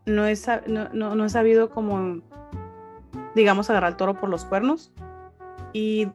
no 0.06 0.28
he, 0.28 0.36
no, 0.68 0.90
no, 0.94 1.16
no 1.16 1.26
he 1.26 1.30
sabido 1.30 1.72
como 1.72 2.22
digamos, 3.36 3.70
agarrar 3.70 3.92
el 3.92 3.98
toro 3.98 4.16
por 4.16 4.30
los 4.30 4.46
cuernos 4.46 4.92
y 5.74 6.08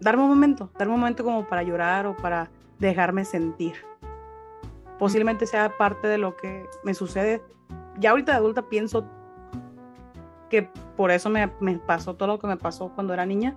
darme 0.00 0.22
un 0.22 0.28
momento, 0.28 0.70
darme 0.78 0.94
un 0.94 1.00
momento 1.00 1.24
como 1.24 1.46
para 1.46 1.62
llorar 1.62 2.06
o 2.06 2.16
para 2.16 2.50
dejarme 2.78 3.24
sentir. 3.24 3.74
Posiblemente 4.98 5.46
sea 5.46 5.76
parte 5.76 6.06
de 6.06 6.18
lo 6.18 6.36
que 6.36 6.66
me 6.84 6.94
sucede. 6.94 7.42
Ya 7.98 8.10
ahorita 8.10 8.32
de 8.32 8.38
adulta 8.38 8.62
pienso 8.62 9.04
que 10.50 10.70
por 10.96 11.10
eso 11.10 11.30
me, 11.30 11.48
pasó 11.86 12.14
todo 12.14 12.28
lo 12.28 12.38
que 12.38 12.46
me 12.46 12.56
pasó 12.56 12.90
cuando 12.94 13.14
era 13.14 13.24
niña. 13.24 13.56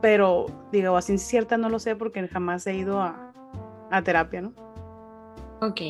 Pero 0.00 0.46
digo, 0.72 0.96
así 0.96 1.18
cierta 1.18 1.56
no 1.56 1.68
lo 1.68 1.78
sé 1.78 1.96
porque 1.96 2.26
jamás 2.28 2.66
he 2.66 2.74
ido 2.74 3.00
a, 3.00 3.32
a 3.90 4.02
terapia, 4.02 4.42
¿no? 4.42 4.52
Ok. 5.60 5.80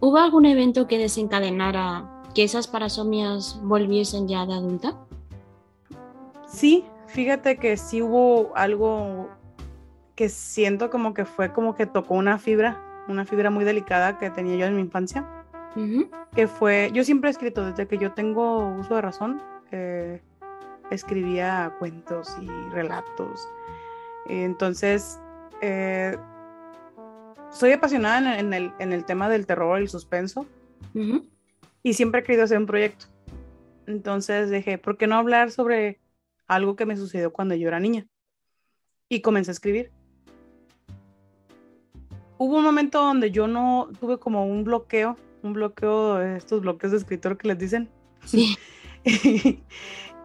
¿Hubo 0.00 0.16
algún 0.16 0.46
evento 0.46 0.86
que 0.86 0.98
desencadenara 0.98 2.19
que 2.34 2.44
esas 2.44 2.68
parasomias 2.68 3.60
volviesen 3.62 4.28
ya 4.28 4.46
de 4.46 4.54
adulta? 4.54 4.96
Sí, 6.46 6.84
fíjate 7.06 7.56
que 7.56 7.76
sí 7.76 8.02
hubo 8.02 8.52
algo 8.56 9.28
que 10.14 10.28
siento 10.28 10.90
como 10.90 11.14
que 11.14 11.24
fue 11.24 11.52
como 11.52 11.74
que 11.74 11.86
tocó 11.86 12.14
una 12.14 12.38
fibra, 12.38 13.04
una 13.08 13.24
fibra 13.24 13.50
muy 13.50 13.64
delicada 13.64 14.18
que 14.18 14.30
tenía 14.30 14.56
yo 14.56 14.66
en 14.66 14.76
mi 14.76 14.82
infancia, 14.82 15.26
que 16.34 16.46
fue, 16.46 16.90
yo 16.92 17.04
siempre 17.04 17.30
he 17.30 17.32
escrito 17.32 17.64
desde 17.64 17.86
que 17.86 17.96
yo 17.96 18.12
tengo 18.12 18.74
uso 18.76 18.96
de 18.96 19.00
razón, 19.00 19.40
escribía 20.90 21.74
cuentos 21.78 22.36
y 22.40 22.48
relatos, 22.70 23.48
entonces 24.26 25.18
eh, 25.62 26.16
soy 27.50 27.72
apasionada 27.72 28.38
en, 28.38 28.52
el, 28.52 28.72
en, 28.78 28.92
el, 28.92 29.04
tema 29.04 29.28
del 29.28 29.46
terror 29.46 29.78
y 29.78 29.84
el 29.84 29.88
suspenso 29.88 30.46
y 31.82 31.94
siempre 31.94 32.20
he 32.20 32.24
querido 32.24 32.44
hacer 32.44 32.58
un 32.58 32.66
proyecto. 32.66 33.06
Entonces 33.86 34.50
dije, 34.50 34.78
¿por 34.78 34.96
qué 34.96 35.06
no 35.06 35.16
hablar 35.16 35.50
sobre 35.50 36.00
algo 36.46 36.76
que 36.76 36.86
me 36.86 36.96
sucedió 36.96 37.32
cuando 37.32 37.54
yo 37.54 37.68
era 37.68 37.80
niña? 37.80 38.06
Y 39.08 39.20
comencé 39.20 39.50
a 39.50 39.52
escribir. 39.52 39.90
Hubo 42.38 42.56
un 42.56 42.64
momento 42.64 43.00
donde 43.00 43.30
yo 43.30 43.46
no 43.46 43.90
tuve 43.98 44.18
como 44.18 44.46
un 44.46 44.64
bloqueo, 44.64 45.16
un 45.42 45.52
bloqueo, 45.52 46.22
estos 46.22 46.62
bloqueos 46.62 46.92
de 46.92 46.98
escritor 46.98 47.36
que 47.36 47.48
les 47.48 47.58
dicen. 47.58 47.88
Sí. 48.24 48.56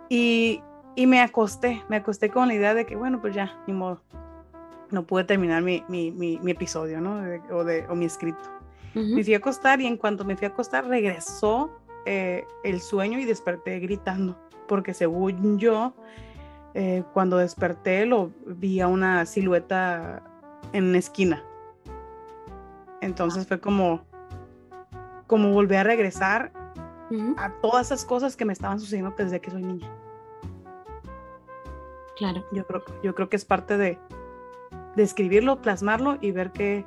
y, 0.09 0.61
y, 0.95 1.07
me 1.07 1.21
acosté, 1.21 1.83
me 1.89 1.97
acosté 1.97 2.29
con 2.29 2.47
la 2.47 2.53
idea 2.53 2.73
de 2.73 2.85
que, 2.85 2.95
bueno, 2.95 3.19
pues 3.19 3.33
ya, 3.35 3.61
ni 3.67 3.73
modo. 3.73 4.01
No 4.91 5.05
pude 5.05 5.23
terminar 5.23 5.63
mi, 5.63 5.83
mi, 5.89 6.11
mi, 6.11 6.39
episodio, 6.51 7.01
¿no? 7.01 7.21
o, 7.51 7.63
de, 7.63 7.85
o 7.87 7.95
mi 7.95 8.05
escrito. 8.05 8.39
Me 8.95 9.23
fui 9.25 9.33
a 9.33 9.37
acostar 9.37 9.81
y 9.81 9.87
en 9.87 9.97
cuanto 9.97 10.23
me 10.23 10.37
fui 10.37 10.45
a 10.45 10.49
acostar 10.49 10.87
regresó 10.87 11.69
eh, 12.05 12.47
el 12.63 12.79
sueño 12.79 13.19
y 13.19 13.25
desperté 13.25 13.79
gritando, 13.79 14.37
porque 14.69 14.93
según 14.93 15.59
yo, 15.59 15.93
eh, 16.73 17.03
cuando 17.13 17.37
desperté 17.37 18.05
lo 18.05 18.31
vi 18.45 18.79
a 18.79 18.87
una 18.87 19.25
silueta 19.25 20.23
en 20.71 20.85
una 20.85 20.97
esquina. 20.97 21.43
Entonces 23.01 23.45
fue 23.47 23.59
como, 23.59 24.05
como 25.27 25.51
volver 25.51 25.79
a 25.79 25.83
regresar 25.83 26.53
a 27.37 27.51
todas 27.61 27.87
esas 27.87 28.05
cosas 28.05 28.35
que 28.35 28.45
me 28.45 28.53
estaban 28.53 28.79
sucediendo 28.79 29.13
desde 29.17 29.41
que 29.41 29.51
soy 29.51 29.63
niña. 29.63 29.91
Claro. 32.15 32.45
Yo 32.53 32.65
creo, 32.65 32.83
yo 33.03 33.13
creo 33.13 33.29
que 33.29 33.35
es 33.35 33.45
parte 33.45 33.77
de, 33.77 33.99
de 34.95 35.03
escribirlo, 35.03 35.61
plasmarlo 35.61 36.17
y 36.21 36.31
ver 36.31 36.51
que, 36.51 36.85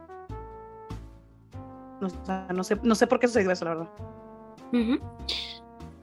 no, 2.00 2.64
sé, 2.64 2.76
no 2.82 2.94
sé 2.94 3.06
por 3.06 3.18
qué 3.18 3.26
sucedió 3.26 3.50
eso, 3.50 3.64
la 3.64 3.74
verdad. 3.74 3.88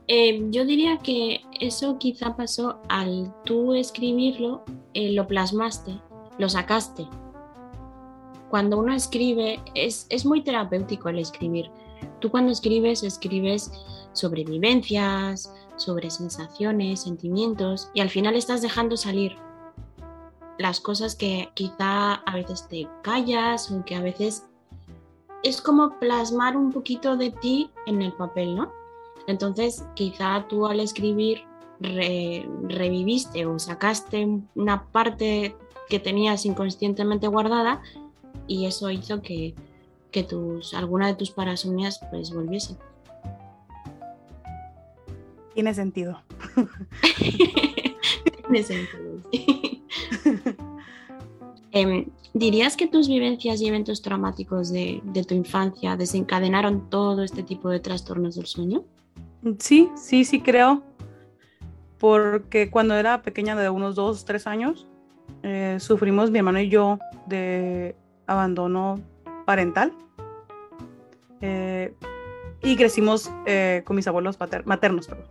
Eh, 0.08 0.48
yo 0.52 0.66
diría 0.66 0.98
que 0.98 1.42
eso 1.60 1.98
quizá 1.98 2.36
pasó 2.36 2.80
al 2.90 3.34
tú 3.44 3.74
escribirlo, 3.74 4.64
eh, 4.94 5.14
lo 5.14 5.28
plasmaste, 5.28 6.00
lo 6.38 6.48
sacaste. 6.48 7.08
Cuando 8.50 8.78
uno 8.78 8.94
escribe, 8.94 9.60
es, 9.74 10.06
es, 10.10 10.26
muy 10.26 10.44
terapéutico 10.44 11.10
el 11.10 11.20
escribir. 11.20 11.72
Tú 12.20 12.30
cuando 12.30 12.52
escribes, 12.52 13.04
escribes 13.04 13.72
sobre 14.14 14.44
vivencias, 14.44 15.52
sobre 15.76 16.10
sensaciones, 16.10 17.02
sentimientos, 17.02 17.90
y 17.94 18.02
al 18.02 18.10
final 18.10 18.36
estás 18.36 18.62
dejando 18.62 18.98
salir 18.98 19.36
las 20.58 20.80
cosas 20.80 21.16
que 21.16 21.50
quizá 21.54 22.14
a 22.14 22.36
veces 22.36 22.68
te 22.68 22.88
callas 23.02 23.72
o 23.72 23.84
que 23.84 23.96
a 23.96 24.02
veces 24.02 24.46
es 25.46 25.62
como 25.62 26.00
plasmar 26.00 26.58
un 26.58 26.72
poquito 26.72 27.16
de 27.18 27.30
ti 27.30 27.70
en 27.86 28.02
el 28.02 28.12
papel, 28.14 28.56
¿no? 28.56 28.72
Entonces, 29.28 29.86
quizá 29.94 30.48
tú 30.50 30.66
al 30.66 30.80
escribir 30.80 31.44
reviviste 31.80 33.46
o 33.46 33.60
sacaste 33.60 34.28
una 34.56 34.86
parte 34.88 35.56
que 35.88 36.00
tenías 36.00 36.46
inconscientemente 36.46 37.28
guardada 37.28 37.84
y 38.48 38.66
eso 38.66 38.90
hizo 38.90 39.22
que, 39.22 39.54
tus, 40.28 40.74
alguna 40.74 41.08
de 41.08 41.16
tus 41.16 41.30
parasomnias 41.30 42.00
pues 42.10 42.34
volviese. 42.34 42.76
Tiene 45.54 45.76
sentido. 45.76 46.22
Tiene 48.48 48.64
sentido. 48.64 49.22
Em, 51.72 52.06
¿Dirías 52.36 52.76
que 52.76 52.88
tus 52.88 53.08
vivencias 53.08 53.62
y 53.62 53.68
eventos 53.70 54.02
traumáticos 54.02 54.70
de, 54.70 55.02
tu 55.26 55.36
infancia 55.36 55.96
desencadenaron 55.96 56.90
todo 56.90 57.24
este 57.24 57.44
tipo 57.44 57.70
de 57.70 57.80
trastornos 57.80 58.36
del 58.36 58.46
sueño? 58.46 58.84
Sí, 59.58 59.90
sí, 59.96 60.26
sí 60.26 60.42
creo. 60.42 60.84
Porque 61.98 62.70
cuando 62.70 62.94
era 62.96 63.22
pequeña, 63.22 63.56
de 63.56 63.70
unos 63.70 63.96
dos, 63.96 64.26
tres 64.26 64.48
años, 64.48 64.86
eh, 65.44 65.78
sufrimos 65.80 66.30
mi 66.30 66.40
hermano 66.40 66.60
y 66.60 66.68
yo 66.68 67.00
de 67.26 67.96
abandono 68.28 69.00
parental. 69.46 69.94
Eh, 71.40 71.94
y 72.62 72.76
crecimos 72.76 73.32
eh, 73.46 73.82
con 73.86 73.96
mis 73.96 74.10
abuelos 74.10 74.38
maternos. 74.66 75.08
Perdón. 75.08 75.28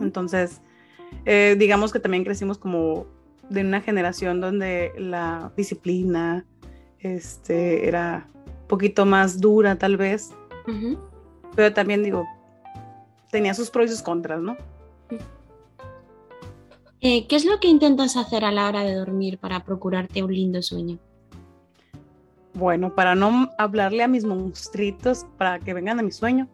Entonces, 0.00 0.60
digamos 1.24 1.92
que 1.92 2.00
también 2.00 2.24
crecimos 2.24 2.58
como 2.58 3.06
de 3.50 3.60
una 3.60 3.80
generación 3.80 4.40
donde 4.40 4.92
la 4.98 5.52
disciplina 5.56 6.44
este, 6.98 7.86
era 7.86 8.28
un 8.34 8.68
poquito 8.68 9.04
más 9.04 9.40
dura 9.40 9.76
tal 9.76 9.96
vez, 9.96 10.32
pero 11.54 11.72
también 11.72 12.02
digo, 12.02 12.26
tenía 13.30 13.54
sus 13.54 13.70
pros 13.70 13.86
y 13.86 13.88
sus 13.90 14.02
contras, 14.02 14.40
¿no? 14.40 14.56
Eh, 17.00 17.26
¿Qué 17.26 17.36
es 17.36 17.44
lo 17.44 17.60
que 17.60 17.68
intentas 17.68 18.16
hacer 18.16 18.46
a 18.46 18.50
la 18.50 18.66
hora 18.66 18.82
de 18.82 18.94
dormir 18.94 19.36
para 19.38 19.62
procurarte 19.62 20.22
un 20.22 20.32
lindo 20.32 20.62
sueño? 20.62 20.98
Bueno, 22.54 22.94
para 22.94 23.14
no 23.14 23.50
hablarle 23.58 24.02
a 24.02 24.08
mis 24.08 24.24
monstruitos 24.24 25.26
para 25.36 25.58
que 25.58 25.74
vengan 25.74 25.98
a 25.98 26.02
mi 26.02 26.12
sueño, 26.12 26.48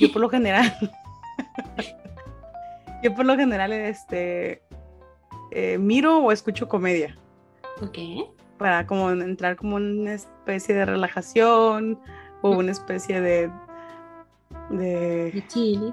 yo 0.00 0.10
por 0.10 0.22
lo 0.22 0.28
general, 0.28 0.74
yo 3.04 3.14
por 3.14 3.26
lo 3.26 3.36
general, 3.36 3.72
este, 3.72 4.62
eh, 5.54 5.78
miro 5.78 6.18
o 6.18 6.32
escucho 6.32 6.68
comedia. 6.68 7.16
Ok. 7.82 7.98
Para 8.58 8.86
como 8.86 9.10
entrar 9.10 9.56
como 9.56 9.76
una 9.76 10.14
especie 10.14 10.74
de 10.74 10.86
relajación 10.86 11.98
o 12.40 12.50
una 12.50 12.72
especie 12.72 13.20
de... 13.20 13.50
De, 14.70 15.30
de 15.30 15.46
chile. 15.48 15.92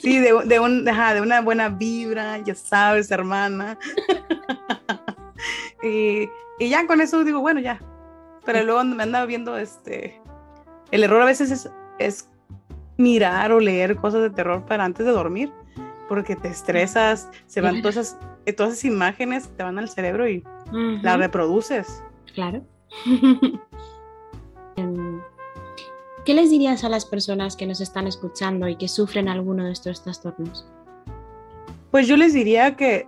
Sí, 0.00 0.18
de, 0.18 0.32
de, 0.44 0.60
un, 0.60 0.84
de, 0.84 1.20
una 1.20 1.40
buena 1.40 1.68
vibra, 1.68 2.38
ya 2.38 2.54
sabes, 2.54 3.10
hermana. 3.10 3.78
y, 5.82 6.28
y, 6.58 6.68
ya 6.68 6.86
con 6.86 7.00
eso 7.00 7.24
digo, 7.24 7.40
bueno, 7.40 7.58
ya. 7.58 7.80
Pero 8.44 8.62
luego 8.62 8.84
me 8.84 9.02
andaba 9.02 9.26
viendo 9.26 9.56
este... 9.56 10.20
El 10.92 11.02
error 11.02 11.22
a 11.22 11.26
veces 11.26 11.50
es, 11.50 11.70
es 11.98 12.28
mirar 12.98 13.50
o 13.50 13.58
leer 13.58 13.96
cosas 13.96 14.22
de 14.22 14.30
terror 14.30 14.64
para 14.66 14.84
antes 14.84 15.04
de 15.06 15.12
dormir, 15.12 15.52
porque 16.08 16.36
te 16.36 16.48
estresas, 16.48 17.30
se 17.46 17.60
van 17.60 17.80
todas 17.80 17.96
esas 17.96 18.18
todas 18.56 18.72
esas 18.72 18.84
imágenes 18.86 19.48
te 19.56 19.62
van 19.62 19.78
al 19.78 19.88
cerebro 19.88 20.28
y 20.28 20.42
las 21.02 21.18
reproduces. 21.18 22.02
Claro. 22.34 22.64
Em, 24.76 25.20
¿Qué 26.24 26.32
les 26.34 26.50
dirías 26.50 26.82
a 26.82 26.88
las 26.88 27.04
personas 27.04 27.56
que 27.56 27.66
nos 27.66 27.80
están 27.82 28.06
escuchando 28.06 28.68
y 28.68 28.76
que 28.76 28.88
sufren 28.88 29.28
alguno 29.28 29.64
de 29.64 29.72
estos 29.72 30.02
trastornos? 30.02 30.66
Pues 31.90 32.06
yo 32.06 32.16
les 32.16 32.32
diría 32.32 32.76
que, 32.76 33.06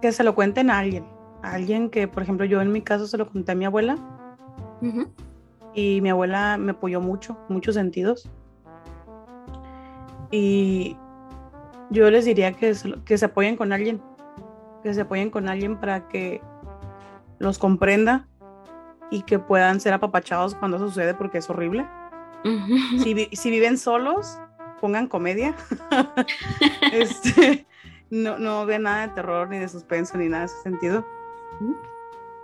que 0.00 0.12
se 0.12 0.24
lo 0.24 0.34
cuenten 0.34 0.70
a 0.70 0.78
alguien. 0.78 1.04
A 1.42 1.52
alguien 1.52 1.90
que, 1.90 2.08
por 2.08 2.22
ejemplo, 2.22 2.46
yo 2.46 2.62
en 2.62 2.72
mi 2.72 2.80
caso 2.80 3.06
se 3.06 3.18
lo 3.18 3.28
conté 3.28 3.52
a 3.52 3.54
mi 3.54 3.64
abuela. 3.64 3.98
Y 5.74 6.00
mi 6.00 6.08
abuela 6.10 6.56
me 6.58 6.70
apoyó 6.70 7.00
mucho, 7.00 7.36
muchos 7.48 7.74
sentidos. 7.74 8.30
Y 10.30 10.96
yo 11.90 12.10
les 12.10 12.24
diría 12.24 12.52
que, 12.52 12.74
que 13.04 13.18
se 13.18 13.24
apoyen 13.24 13.56
con 13.56 13.72
alguien, 13.72 14.00
que 14.82 14.94
se 14.94 15.02
apoyen 15.02 15.30
con 15.30 15.48
alguien 15.48 15.78
para 15.78 16.08
que 16.08 16.40
los 17.38 17.58
comprenda 17.58 18.28
y 19.10 19.22
que 19.22 19.38
puedan 19.38 19.80
ser 19.80 19.92
apapachados 19.92 20.54
cuando 20.54 20.76
eso 20.76 20.88
sucede 20.88 21.14
porque 21.14 21.38
es 21.38 21.48
horrible. 21.48 21.86
si, 23.02 23.50
viven 23.50 23.78
solos, 23.78 24.38
pongan 24.80 25.08
comedia. 25.08 25.54
este, 26.92 27.66
no, 28.10 28.38
no 28.38 28.66
vean 28.66 28.82
nada 28.82 29.06
de 29.06 29.14
terror, 29.14 29.48
ni 29.48 29.58
de 29.58 29.68
suspenso, 29.68 30.16
ni 30.18 30.28
nada 30.28 30.42
de 30.42 30.46
ese 30.46 30.62
sentido. 30.62 31.06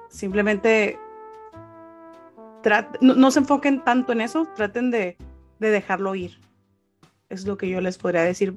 Simplemente 0.08 0.98
no, 3.00 3.30
se 3.30 3.40
enfoquen 3.40 3.82
tanto 3.84 4.12
en 4.12 4.20
eso, 4.20 4.46
traten 4.54 4.90
de, 4.90 5.16
de 5.58 5.70
dejarlo 5.70 6.14
ir. 6.14 6.40
Es 7.28 7.46
lo 7.46 7.56
que 7.56 7.68
yo 7.68 7.80
les 7.80 7.98
podría 7.98 8.22
decir, 8.22 8.56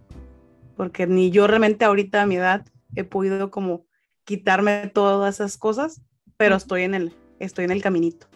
porque 0.75 1.07
ni 1.07 1.31
yo 1.31 1.47
realmente 1.47 1.85
ahorita 1.85 2.21
a 2.21 2.25
mi 2.25 2.35
edad 2.35 2.65
he 2.97 3.03
podido 3.03 3.51
como 3.51 3.85
quitarme 4.25 4.91
todas 4.93 5.35
esas 5.35 5.57
cosas, 5.57 6.01
pero 6.35 6.55
estoy 6.55 6.83
en 6.83 6.95
el, 6.95 7.13
estoy 7.39 7.65
en 7.65 7.71
el 7.71 7.81
caminito. 7.81 8.27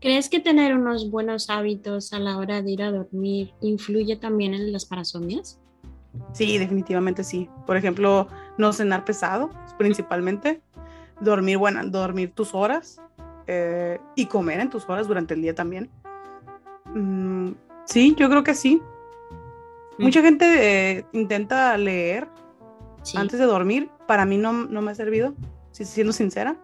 ¿Crees 0.00 0.28
que 0.28 0.40
tener 0.40 0.74
unos 0.74 1.10
buenos 1.10 1.48
hábitos 1.48 2.12
a 2.12 2.18
la 2.18 2.36
hora 2.36 2.60
de 2.60 2.70
ir 2.70 2.82
a 2.82 2.90
dormir 2.90 3.52
influye 3.60 4.16
también 4.16 4.54
en 4.54 4.72
las 4.72 4.84
parasomias? 4.84 5.60
Sí, 6.32 6.58
definitivamente 6.58 7.24
sí. 7.24 7.48
Por 7.66 7.76
ejemplo, 7.76 8.28
no 8.58 8.72
cenar 8.72 9.04
pesado, 9.04 9.50
principalmente. 9.78 10.60
Dormir, 11.20 11.56
bueno, 11.56 11.86
dormir 11.86 12.32
tus 12.34 12.54
horas 12.54 13.00
eh, 13.46 13.98
y 14.16 14.26
comer 14.26 14.60
en 14.60 14.70
tus 14.70 14.88
horas 14.88 15.06
durante 15.06 15.34
el 15.34 15.42
día 15.42 15.54
también. 15.54 15.88
Mm, 16.94 17.52
sí, 17.84 18.14
yo 18.18 18.28
creo 18.28 18.42
que 18.42 18.54
sí. 18.54 18.82
Mucha 19.98 20.20
gente 20.20 20.98
eh, 20.98 21.04
intenta 21.12 21.76
leer 21.76 22.26
antes 23.14 23.38
de 23.38 23.46
dormir. 23.46 23.90
Para 24.06 24.24
mí 24.24 24.38
no, 24.38 24.52
me 24.52 24.90
ha 24.90 24.94
servido, 24.94 25.34
si 25.70 25.84
siendo 25.84 26.12
sincera. 26.12 26.56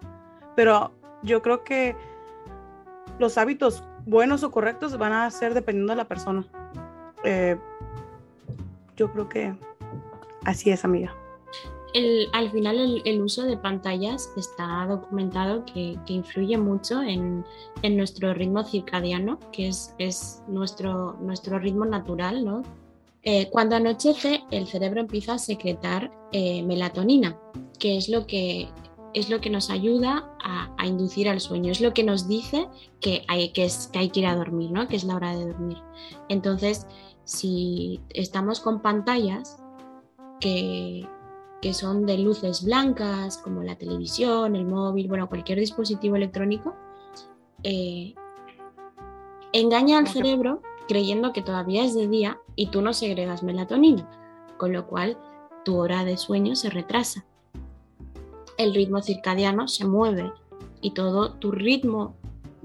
Pero 0.56 0.92
yo 1.22 1.42
creo 1.42 1.64
que 1.64 1.96
los 3.18 3.38
hábitos 3.38 3.82
buenos 4.06 4.42
o 4.42 4.50
correctos 4.50 4.96
van 4.98 5.12
a 5.12 5.30
ser 5.30 5.54
dependiendo 5.54 5.92
de 5.92 5.96
la 5.96 6.08
persona. 6.08 6.44
Eh, 7.24 7.56
yo 8.96 9.12
creo 9.12 9.28
que 9.28 9.54
así 10.44 10.70
es, 10.70 10.84
amiga. 10.84 11.14
al 12.32 12.50
final 12.50 13.02
el, 13.04 13.22
uso 13.22 13.44
de 13.44 13.56
pantallas 13.56 14.30
está 14.36 14.86
documentado 14.86 15.64
que, 15.64 15.98
influye 16.06 16.56
mucho 16.58 17.02
en, 17.02 17.44
nuestro 17.82 18.34
ritmo 18.34 18.64
circadiano, 18.64 19.38
que 19.52 19.68
es, 19.68 19.94
es 19.98 20.42
nuestro, 20.48 21.16
nuestro 21.20 21.58
ritmo 21.58 21.84
natural, 21.84 22.44
¿no? 22.44 22.62
Eh, 23.22 23.48
cuando 23.50 23.76
anochece, 23.76 24.44
el 24.50 24.66
cerebro 24.66 25.00
empieza 25.00 25.34
a 25.34 25.38
secretar 25.38 26.10
eh, 26.32 26.62
melatonina, 26.62 27.38
que 27.78 27.96
es 27.96 28.08
lo 28.08 28.26
que, 28.26 28.68
es 29.14 29.28
lo 29.28 29.40
que 29.40 29.50
nos 29.50 29.70
ayuda 29.70 30.34
a, 30.42 30.86
inducir 30.86 31.28
al 31.28 31.40
sueño, 31.40 31.70
es 31.70 31.80
lo 31.80 31.92
que 31.92 32.04
nos 32.04 32.28
dice 32.28 32.68
que 33.00 33.24
hay 33.28 33.50
que, 33.50 33.64
es, 33.64 33.88
que 33.88 33.98
hay 33.98 34.10
que 34.10 34.20
ir 34.20 34.26
a 34.26 34.36
dormir, 34.36 34.70
¿no? 34.70 34.88
que 34.88 34.96
es 34.96 35.04
la 35.04 35.16
hora 35.16 35.36
de 35.36 35.46
dormir. 35.46 35.76
Entonces, 36.28 36.86
si 37.24 38.00
estamos 38.10 38.60
con 38.60 38.80
pantallas 38.80 39.58
que, 40.40 41.06
que 41.60 41.74
son 41.74 42.06
de 42.06 42.18
luces 42.18 42.64
blancas, 42.64 43.38
como 43.38 43.62
la 43.62 43.76
televisión, 43.76 44.56
el 44.56 44.64
móvil, 44.64 45.08
bueno, 45.08 45.28
cualquier 45.28 45.58
dispositivo 45.58 46.16
electrónico, 46.16 46.74
eh, 47.64 48.14
engaña 49.52 49.98
al 49.98 50.08
cerebro 50.08 50.62
creyendo 50.88 51.32
que 51.32 51.42
todavía 51.42 51.84
es 51.84 51.94
de 51.94 52.08
día 52.08 52.40
y 52.56 52.68
tú 52.68 52.82
no 52.82 52.92
segregas 52.92 53.42
melatonina, 53.42 54.08
con 54.56 54.72
lo 54.72 54.86
cual 54.86 55.16
tu 55.64 55.76
hora 55.76 56.04
de 56.04 56.16
sueño 56.16 56.56
se 56.56 56.70
retrasa. 56.70 57.24
El 58.56 58.74
ritmo 58.74 59.02
circadiano 59.02 59.68
se 59.68 59.86
mueve 59.86 60.32
y 60.80 60.92
todo 60.92 61.32
tu 61.34 61.52
ritmo 61.52 62.16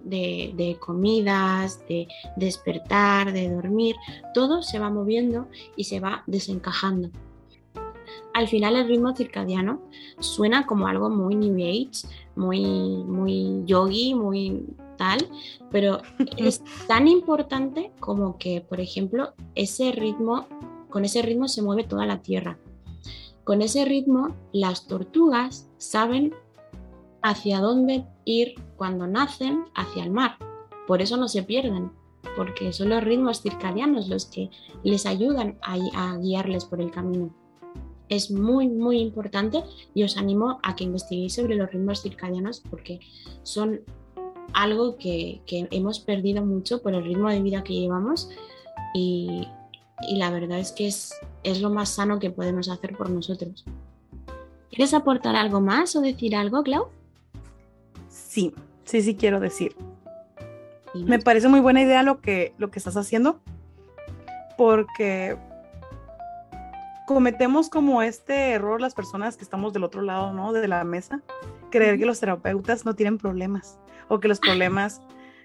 de, 0.03 0.77
comidas, 0.79 1.86
de 1.88 2.07
despertar, 2.36 3.31
de 3.31 3.49
dormir, 3.49 3.95
todo 4.33 4.63
se 4.63 4.79
va 4.79 4.89
moviendo 4.89 5.47
y 5.75 5.86
se 5.86 5.99
va 5.99 6.23
desencajando. 6.27 7.09
Al 8.33 8.47
final 8.47 8.75
el 8.75 8.88
ritmo 8.88 9.15
circadiano 9.15 9.81
suena 10.19 10.65
como 10.65 10.88
algo 10.88 11.09
muy 11.09 11.36
New 11.36 11.55
Age, 11.55 12.07
muy, 12.36 12.63
muy 13.03 13.63
yogi, 13.65 14.15
muy 14.15 14.65
tal, 14.97 15.27
pero 15.71 16.01
es 16.38 16.63
tan 16.88 17.08
importante 17.08 17.91
como 17.99 18.38
que, 18.38 18.62
por 18.62 18.79
ejemplo, 18.79 19.34
ese 19.56 19.91
ritmo, 19.91 20.47
con 20.89 21.06
ese 21.06 21.21
ritmo 21.21 21.47
se 21.47 21.62
mueve 21.62 21.84
toda 21.84 22.06
la 22.06 22.21
Tierra. 22.21 22.58
Con 23.43 23.62
ese 23.62 23.84
ritmo, 23.84 24.36
las 24.53 24.88
tortugas 24.88 25.69
saben 25.77 26.34
hacia 27.21 27.60
dónde 27.60 28.06
ir 28.25 28.56
cuando 28.77 29.08
nacen 29.08 29.65
hacia 29.75 30.03
el 30.03 30.12
mar. 30.12 30.38
Por 30.88 31.01
eso 31.01 31.17
no 31.17 31.27
se 31.27 31.43
pierden, 31.43 31.91
porque 32.36 32.71
son 32.73 32.89
los 32.89 33.03
ritmos 33.03 33.41
circadianos 33.41 34.08
los 34.08 34.25
que 34.25 34.49
les 34.84 35.06
ayudan 35.06 35.58
a, 35.62 35.75
a 35.95 36.17
guiarles 36.17 36.65
por 36.65 36.82
el 36.82 36.91
camino. 36.91 37.34
Es 38.10 38.29
muy, 38.29 38.67
muy 38.67 38.99
importante 38.99 39.63
y 39.93 40.03
os 40.03 40.17
animo 40.17 40.60
a 40.62 40.75
que 40.75 40.84
investiguéis 40.84 41.34
sobre 41.34 41.56
los 41.56 41.71
ritmos 41.71 42.01
circadianos 42.01 42.62
porque 42.69 42.99
son 43.43 43.82
algo 44.53 44.97
que, 44.97 45.41
hemos 45.47 45.99
perdido 45.99 46.45
mucho 46.45 46.81
por 46.81 46.93
el 46.93 47.03
ritmo 47.03 47.29
de 47.29 47.41
vida 47.41 47.63
que 47.63 47.73
llevamos 47.73 48.29
y, 48.93 49.47
la 50.15 50.31
verdad 50.31 50.59
es 50.59 50.71
que 50.71 50.87
es, 50.87 51.13
es 51.43 51.61
lo 51.61 51.69
más 51.69 51.89
sano 51.89 52.19
que 52.19 52.29
podemos 52.29 52.69
hacer 52.69 52.97
por 52.97 53.09
nosotros. 53.09 53.63
¿Quieres 54.69 54.93
aportar 54.93 55.35
algo 55.35 55.61
más 55.61 55.95
o 55.95 56.01
decir 56.01 56.35
algo, 56.35 56.61
Clau? 56.63 56.87
Sí, 58.09 58.53
sí, 58.83 59.01
sí 59.01 59.15
quiero 59.15 59.39
decir. 59.39 59.75
Me 60.93 61.19
parece 61.19 61.47
muy 61.47 61.59
buena 61.59 61.81
idea 61.81 62.03
lo 62.03 62.21
que, 62.21 62.53
lo 62.57 62.69
que 62.69 62.79
estás 62.79 62.97
haciendo, 62.97 63.39
porque 64.57 65.37
cometemos 67.07 67.69
como 67.69 68.01
este 68.01 68.51
error 68.51 68.81
las 68.81 68.93
personas 68.93 69.37
que 69.37 69.43
estamos 69.43 69.73
del 69.73 69.83
otro 69.83 70.01
lado, 70.01 70.33
¿no? 70.33 70.53
De 70.53 70.67
la 70.67 70.83
mesa, 70.83 71.21
creer 71.69 71.97
que 71.97 72.05
los 72.05 72.19
terapeutas 72.19 72.85
no 72.85 72.93
tienen 72.95 73.17
problemas 73.17 73.79
o 74.07 74.19
que 74.19 74.27
los 74.27 74.39
problemas 74.39 75.01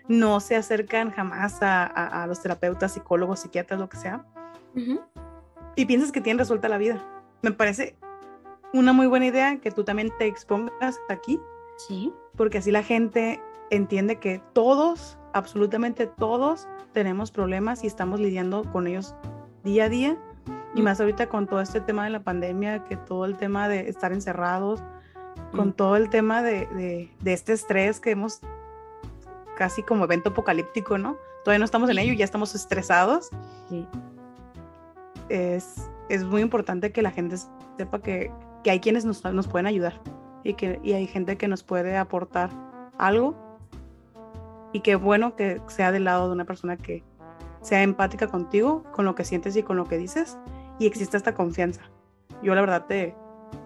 no 0.09 0.41
se 0.41 0.57
acercan 0.57 1.11
jamás 1.11 1.59
a, 1.61 2.25
los 2.27 2.41
terapeutas, 2.41 2.93
psicólogos, 2.93 3.41
psiquiatras, 3.41 3.79
lo 3.79 3.89
que 3.89 3.99
sea. 3.99 4.25
y 5.77 5.87
piensas 5.87 6.13
que 6.13 6.21
tienen 6.21 6.39
resuelta 6.39 6.69
la 6.69 6.79
vida. 6.79 7.05
Me 7.43 7.53
parece 7.53 7.97
una 8.73 8.93
muy 8.93 9.07
buena 9.07 9.27
idea 9.27 9.59
que 9.61 9.71
tú 9.71 9.85
también 9.85 10.11
te 10.19 10.27
expongas 10.27 10.99
aquí. 11.09 11.41
Sí. 11.77 12.13
Porque 12.37 12.59
así 12.59 12.71
la 12.71 12.83
gente 12.83 13.41
entiende 13.71 14.17
que 14.17 14.43
todos, 14.53 15.19
absolutamente 15.33 16.07
todos, 16.07 16.67
tenemos 16.93 17.31
problemas 17.31 17.85
y 17.85 17.87
estamos 17.87 18.19
lidiando 18.21 18.65
con 18.73 18.87
ellos 18.87 19.15
día 19.63 19.85
a 19.85 19.89
día. 19.89 20.17
Y 20.75 20.83
más 20.83 21.01
ahorita 21.01 21.29
con 21.29 21.47
todo 21.47 21.61
este 21.61 21.81
tema 21.81 22.05
de 22.05 22.11
la 22.11 22.21
pandemia, 22.21 22.85
que 22.85 22.97
todo 22.97 23.25
el 23.25 23.37
tema 23.37 23.69
de 23.69 23.89
estar 23.89 24.13
encerrados, 24.13 24.83
con 25.53 25.73
todo 25.73 25.97
el 25.97 26.11
tema 26.11 26.43
de, 26.43 27.09
de, 27.21 27.33
este 27.33 27.53
estrés 27.53 28.01
que 28.01 28.11
hemos 28.11 28.41
casi 29.57 29.83
como 29.83 30.05
evento 30.05 30.31
apocalíptico, 30.31 30.99
¿no? 30.99 31.17
Todavía 31.45 31.59
no 31.59 31.65
estamos 31.65 31.91
en 31.91 31.99
ello, 31.99 32.13
ya 32.13 32.25
estamos 32.25 32.55
estresados. 32.55 33.31
Sí. 33.69 33.87
Es, 35.29 35.89
es 36.09 36.25
muy 36.25 36.43
importante 36.43 36.93
que 36.93 37.03
la 37.03 37.11
gente 37.11 37.37
sepa 37.77 38.01
que, 38.01 38.31
que 38.63 38.71
hay 38.71 38.81
quienes 38.81 39.05
nos, 39.05 39.25
nos, 39.25 39.47
pueden 39.49 39.67
ayudar 39.67 40.01
y 40.43 40.55
que 40.55 40.81
y 40.83 40.93
hay 40.93 41.07
gente 41.07 41.37
que 41.37 41.49
nos 41.49 41.63
puede 41.63 41.97
aportar 41.97 42.51
algo 42.99 43.35
y 44.73 44.81
qué 44.81 44.97
bueno 44.97 45.37
que 45.37 45.61
sea 45.69 45.93
del 45.93 46.05
lado 46.05 46.27
de 46.29 46.33
una 46.33 46.45
persona 46.45 46.77
que 46.77 47.03
sea 47.63 47.83
empática 47.83 48.29
contigo, 48.29 48.85
con 48.93 49.05
lo 49.05 49.15
que 49.15 49.25
sientes 49.25 49.57
y 49.57 49.63
con 49.63 49.77
lo 49.77 49.87
que 49.87 49.99
dices 49.99 50.39
y 50.79 50.87
exista 50.87 51.17
esta 51.17 51.35
confianza. 51.35 51.83
Yo 52.43 52.55
la 52.55 52.61
verdad 52.61 52.87
te, 52.87 53.15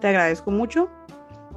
te 0.01 0.09
agradezco 0.09 0.51
mucho 0.51 0.89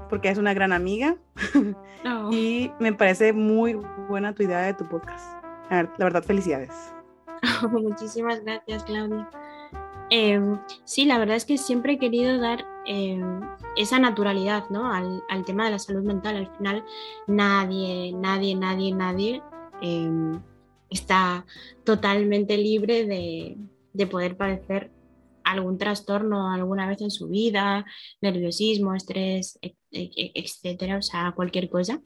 porque 0.09 0.29
es 0.29 0.37
una 0.37 0.53
gran 0.53 0.73
amiga 0.73 1.17
y 2.31 2.71
me 2.79 2.93
parece 2.93 3.33
muy 3.33 3.79
buena 4.07 4.33
tu 4.33 4.43
idea 4.43 4.61
de 4.61 4.73
tu 4.73 4.87
podcast. 4.87 5.25
La 5.69 5.87
verdad, 5.97 6.23
felicidades. 6.23 6.71
muchísimas 7.71 8.43
gracias, 8.43 8.83
Claudia. 8.83 9.29
Em, 10.09 10.59
sí, 10.83 11.05
la 11.05 11.17
verdad 11.17 11.35
es 11.35 11.45
que 11.45 11.57
siempre 11.57 11.93
he 11.93 11.99
querido 11.99 12.37
dar 12.39 12.65
em, 12.85 13.41
esa 13.75 13.97
naturalidad 13.97 14.69
¿no? 14.69 14.91
al, 14.91 15.45
tema 15.45 15.65
de 15.65 15.71
la 15.71 15.79
salud 15.79 16.03
mental. 16.03 16.37
Al 16.37 16.55
final, 16.57 16.85
nadie, 17.27 18.13
nadie, 18.13 18.55
nadie, 18.55 18.93
nadie 18.93 19.41
em, 19.81 20.39
está 20.89 21.45
totalmente 21.83 22.57
libre 22.57 23.05
de, 23.05 23.57
de, 23.93 24.07
poder 24.07 24.37
padecer 24.37 24.91
algún 25.43 25.77
trastorno 25.77 26.51
alguna 26.51 26.87
vez 26.87 27.01
en 27.01 27.11
su 27.11 27.27
vida, 27.27 27.85
nerviosismo, 28.21 28.93
estrés, 28.93 29.57
e, 29.61 29.67
e, 29.67 29.71
e, 29.71 29.75
etcétera, 29.95 30.97
o 30.97 31.01
sea, 31.01 31.33
cualquier 31.35 31.69
cosa. 31.69 32.01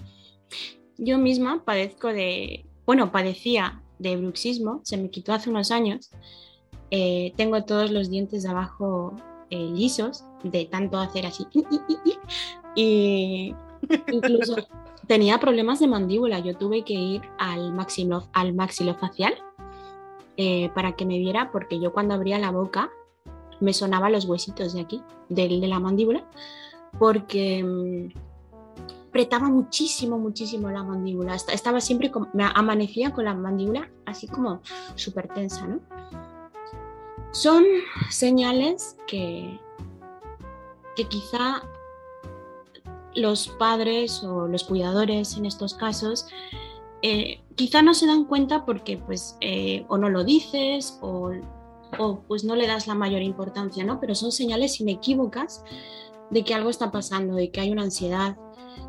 Yo 0.98 1.18
misma 1.18 1.64
padezco 1.64 2.08
de, 2.10 2.66
bueno, 2.86 3.12
padecía 3.12 3.82
de 4.00 4.18
bruxismo, 4.18 4.82
se 4.84 4.98
me 4.98 5.10
quitó 5.10 5.34
hace 5.34 5.50
unos 5.50 5.72
años 5.72 6.12
eh, 6.92 7.34
tengo 7.36 7.64
todos 7.64 7.92
los 7.92 8.10
dientes 8.10 8.44
de 8.44 8.50
abajo 8.50 9.14
eh, 9.50 9.70
lisos 9.74 10.24
de 10.44 10.66
tanto 10.66 10.98
hacer 10.98 11.26
así. 11.26 11.46
Y 12.76 13.54
incluso 14.12 14.56
tenía 15.08 15.40
problemas 15.40 15.80
de 15.80 15.88
mandíbula. 15.88 16.40
Yo 16.40 16.56
tuve 16.56 16.84
que 16.84 16.94
ir 16.94 17.22
al, 17.40 17.74
maxilo, 17.74 18.30
al 18.32 18.54
maxilofacial 18.54 19.34
eh, 20.38 20.70
para 20.76 20.94
que 20.94 21.06
me 21.06 21.18
viera, 21.18 21.52
porque 21.52 21.80
yo 21.80 21.92
cuando 21.92 22.14
abría 22.14 22.38
la 22.40 22.52
boca 22.52 22.90
me 23.60 23.74
sonaban 23.74 24.12
los 24.12 24.26
huesitos 24.26 24.74
de 24.74 24.82
aquí, 24.82 25.02
de, 25.30 25.48
de 25.48 25.68
la 25.68 25.80
mandíbula, 25.80 26.24
porque 26.98 27.64
mm, 27.64 28.10
apretaba 29.10 29.50
muchísimo, 29.50 30.18
muchísimo 30.18 30.70
la 30.70 30.84
mandíbula. 30.84 31.36
Estaba 31.36 31.82
siempre, 31.82 32.12
me 32.34 32.46
amanecía 32.54 33.12
con 33.12 33.26
la 33.26 33.34
mandíbula 33.34 33.90
así 34.06 34.28
como 34.28 34.62
súper 34.96 35.28
tensa, 35.28 35.68
¿no? 35.68 35.80
Son 37.32 37.64
señales 38.10 38.98
que, 39.08 39.60
que 40.96 41.08
quizá 41.08 41.64
los 43.16 43.48
padres 43.48 44.24
o 44.24 44.48
los 44.48 44.64
cuidadores 44.64 45.38
en 45.38 45.46
estos 45.46 45.74
casos 45.74 46.28
eh, 47.02 47.42
quizá 47.56 47.82
no 47.82 47.94
se 47.94 48.08
dan 48.08 48.26
cuenta 48.26 48.66
porque 48.66 48.98
pues 48.98 49.38
eh, 49.42 49.86
o 49.88 49.98
no 49.98 50.10
lo 50.10 50.24
dices 50.24 50.98
o, 51.02 51.32
o, 51.98 52.20
pues 52.28 52.44
no 52.44 52.56
le 52.56 52.68
das 52.68 52.88
la 52.88 52.96
mayor 52.96 53.22
importancia, 53.22 53.84
¿no? 53.84 54.00
Pero 54.00 54.16
son 54.16 54.32
señales 54.32 54.80
inequívocas 54.80 55.64
de 56.30 56.44
que 56.44 56.54
algo 56.54 56.70
está 56.70 56.92
pasando, 56.92 57.36
de 57.36 57.52
que 57.52 57.62
hay 57.62 57.72
una 57.72 57.84
ansiedad, 57.84 58.38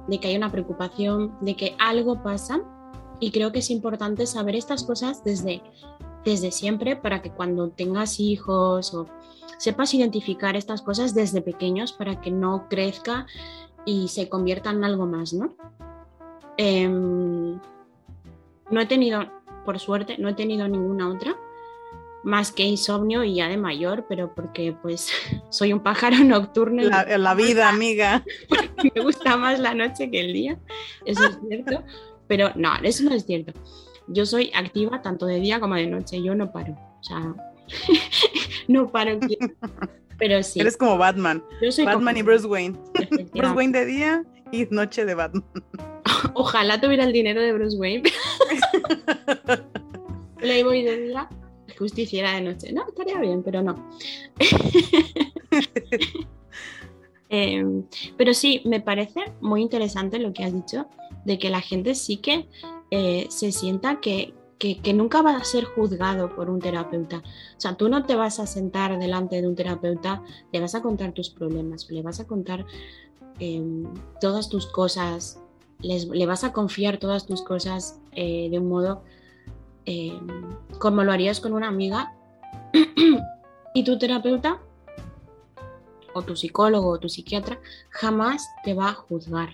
de 0.09 0.19
que 0.19 0.29
hay 0.29 0.37
una 0.37 0.51
preocupación, 0.51 1.37
de 1.41 1.57
que 1.57 1.75
algo 1.79 2.23
pasa 2.23 2.63
y 3.19 3.31
creo 3.31 3.53
que 3.53 3.59
es 3.61 3.71
importante 3.71 4.27
saber 4.27 4.57
estas 4.57 4.85
cosas 4.85 5.23
desde 5.25 5.63
desde 6.25 6.51
siempre 6.51 6.97
para 6.97 7.23
que 7.23 7.31
cuando 7.31 7.71
tengas 7.71 8.21
hijos 8.21 8.93
o 8.95 9.07
sepas 9.59 9.95
identificar 9.95 10.57
estas 10.57 10.83
cosas 10.83 11.15
desde 11.15 11.43
pequeños 11.43 11.93
para 11.93 12.21
que 12.21 12.31
no 12.31 12.69
crezca 12.69 13.27
y 13.85 14.09
se 14.09 14.29
convierta 14.29 14.71
en 14.71 14.85
algo 14.85 15.07
más, 15.07 15.33
¿no? 15.33 15.55
Em, 16.57 17.59
no 18.71 18.81
he 18.81 18.87
tenido, 18.87 19.23
por 19.65 19.79
suerte, 19.79 20.19
no 20.19 20.29
he 20.29 20.35
tenido 20.35 20.69
ninguna 20.69 21.09
otra 21.09 21.37
más 22.23 22.53
que 22.53 22.63
insomnio 22.65 23.25
y 23.25 23.37
ya 23.37 23.49
de 23.49 23.57
mayor, 23.57 24.07
pero 24.09 24.35
porque 24.35 24.73
pues 24.73 25.11
soy 25.51 25.73
un 25.73 25.81
pájaro 25.81 26.17
nocturno. 26.25 26.83
La, 26.83 27.05
la 27.19 27.35
vida, 27.35 27.69
amiga. 27.69 28.25
Me 28.95 29.03
gusta 29.03 29.37
más 29.37 29.59
la 29.59 29.75
noche 29.75 30.11
que 30.11 30.21
el 30.21 30.33
día, 30.33 30.59
eso 31.05 31.25
es 31.25 31.39
cierto, 31.47 31.85
pero 32.27 32.53
no, 32.55 32.75
eso 32.83 33.05
no 33.05 33.15
es 33.15 33.25
cierto 33.27 33.53
yo 34.13 34.27
soy 34.27 34.51
activa 34.55 35.03
tanto 35.03 35.27
de 35.27 35.41
día 35.41 35.61
como 35.61 35.75
de 35.75 35.87
noche, 35.87 36.23
yo 36.23 36.35
no 36.35 36.53
paro, 36.53 36.73
o 36.73 37.03
sea, 37.03 37.35
no 38.69 38.91
paro. 38.91 39.19
Pero 40.19 40.43
sí. 40.43 40.61
Eres 40.61 40.77
como 40.77 40.99
Batman. 40.99 41.43
Yo 41.63 41.73
soy 41.73 41.87
Batman 41.87 42.17
y 42.17 42.23
Bruce 42.23 42.47
Wayne. 42.47 42.79
Bruce 43.33 43.55
Wayne 43.55 43.79
de 43.79 43.87
día 43.87 44.25
y 44.53 44.67
noche 44.71 45.05
de 45.05 45.15
Batman. 45.15 45.45
Ojalá 46.35 46.81
tuviera 46.81 47.05
el 47.05 47.13
dinero 47.13 47.41
de 47.41 47.53
Bruce 47.53 47.77
Wayne. 47.79 48.03
Playboy 50.37 50.83
de 50.83 50.97
día, 50.99 51.29
justiciera 51.81 52.35
de 52.35 52.43
noche. 52.43 52.73
No, 52.73 52.87
estaría 52.87 53.19
bien, 53.19 53.43
pero 53.43 53.63
no. 53.63 53.75
Em, 57.33 57.85
pero 58.17 58.35
sí, 58.35 58.61
me 58.65 58.81
parece 58.81 59.21
muy 59.41 59.63
interesante 59.63 60.19
lo 60.19 60.33
que 60.33 60.43
has 60.43 60.53
dicho, 60.53 60.89
de 61.25 61.39
que 61.39 61.49
la 61.49 61.61
gente 61.61 61.95
sí 61.95 62.17
que 62.17 62.49
eh, 62.91 63.27
se 63.31 63.53
sienta 63.53 64.01
que, 64.01 64.35
nunca 64.93 65.23
va 65.23 65.37
a 65.37 65.45
ser 65.45 65.63
juzgado 65.63 66.35
por 66.35 66.51
un 66.51 66.59
terapeuta. 66.59 67.19
O 67.19 67.61
sea, 67.61 67.77
tú 67.77 67.89
no 67.89 68.05
te 68.05 68.17
vas 68.17 68.41
a 68.41 68.49
sentar 68.49 68.99
delante 68.99 69.41
de 69.41 69.47
un 69.47 69.55
terapeuta, 69.55 70.25
le 70.53 70.59
vas 70.59 70.75
a 70.75 70.83
contar 70.83 71.13
tus 71.13 71.31
problemas, 71.31 71.89
le 71.89 72.03
vas 72.03 72.19
a 72.19 72.27
contar 72.27 72.67
em, 73.39 73.85
todas 74.21 74.49
tus 74.49 74.67
cosas, 74.67 75.41
le 75.79 76.27
vas 76.27 76.43
a 76.43 76.53
confiar 76.53 76.99
todas 76.99 77.27
tus 77.27 77.43
cosas 77.43 78.01
eh, 78.11 78.49
de 78.51 78.59
un 78.59 78.69
modo 78.69 79.05
em, 79.85 80.27
como 80.79 81.05
lo 81.05 81.13
harías 81.13 81.41
con 81.41 81.53
una 81.53 81.69
amiga. 81.69 82.15
y 83.75 83.85
tu 83.85 83.99
terapeuta 83.99 84.61
o 86.15 86.23
tu 86.23 86.37
psicólogo 86.37 86.89
o 86.89 86.99
tu 86.99 87.09
psiquiatra 87.09 87.59
jamás 87.91 88.49
te 88.65 88.75
va 88.75 88.91
a 88.91 88.95
juzgar. 88.95 89.51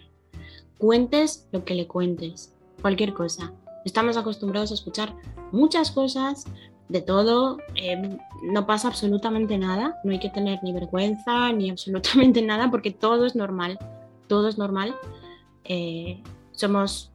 Cuentes 0.79 1.47
lo 1.53 1.65
que 1.65 1.75
le 1.75 1.87
cuentes, 1.87 2.53
cualquier 2.83 3.15
cosa. 3.15 3.53
Estamos 3.85 4.17
acostumbrados 4.17 4.71
a 4.71 4.75
escuchar 4.75 5.15
muchas 5.53 5.91
cosas, 5.91 6.47
de 6.89 7.01
todo, 7.01 7.59
em, 7.75 8.19
no 8.45 8.67
pasa 8.67 8.89
absolutamente 8.89 9.59
nada, 9.59 9.99
no 10.05 10.13
hay 10.13 10.21
que 10.21 10.31
tener 10.31 10.63
ni 10.63 10.73
vergüenza 10.73 11.53
ni 11.53 11.71
absolutamente 11.71 12.43
nada 12.43 12.71
porque 12.71 12.91
todo 12.91 13.27
es 13.27 13.35
normal, 13.35 13.79
todo 14.29 14.49
es 14.49 14.59
normal. 14.59 14.95
Eh, 15.65 16.23
somos 16.53 17.11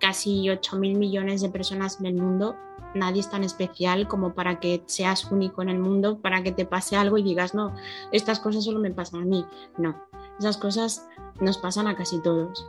casi 0.00 0.48
8 0.50 0.76
mil 0.76 0.98
millones 0.98 1.40
de 1.42 1.50
personas 1.50 2.00
en 2.00 2.06
el 2.06 2.14
mundo, 2.14 2.56
nadie 2.94 3.20
es 3.20 3.30
tan 3.30 3.44
especial 3.44 4.08
como 4.08 4.34
para 4.34 4.58
que 4.58 4.82
seas 4.86 5.30
único 5.30 5.62
en 5.62 5.68
el 5.68 5.78
mundo, 5.78 6.18
para 6.18 6.42
que 6.42 6.52
te 6.52 6.64
pase 6.64 6.96
algo 6.96 7.18
y 7.18 7.22
digas, 7.22 7.54
no, 7.54 7.74
estas 8.10 8.40
cosas 8.40 8.64
solo 8.64 8.80
me 8.80 8.90
pasan 8.90 9.22
a 9.22 9.24
mí. 9.24 9.44
No, 9.78 9.96
esas 10.38 10.56
cosas 10.56 11.06
nos 11.40 11.58
pasan 11.58 11.86
a 11.86 11.96
casi 11.96 12.20
todos. 12.20 12.66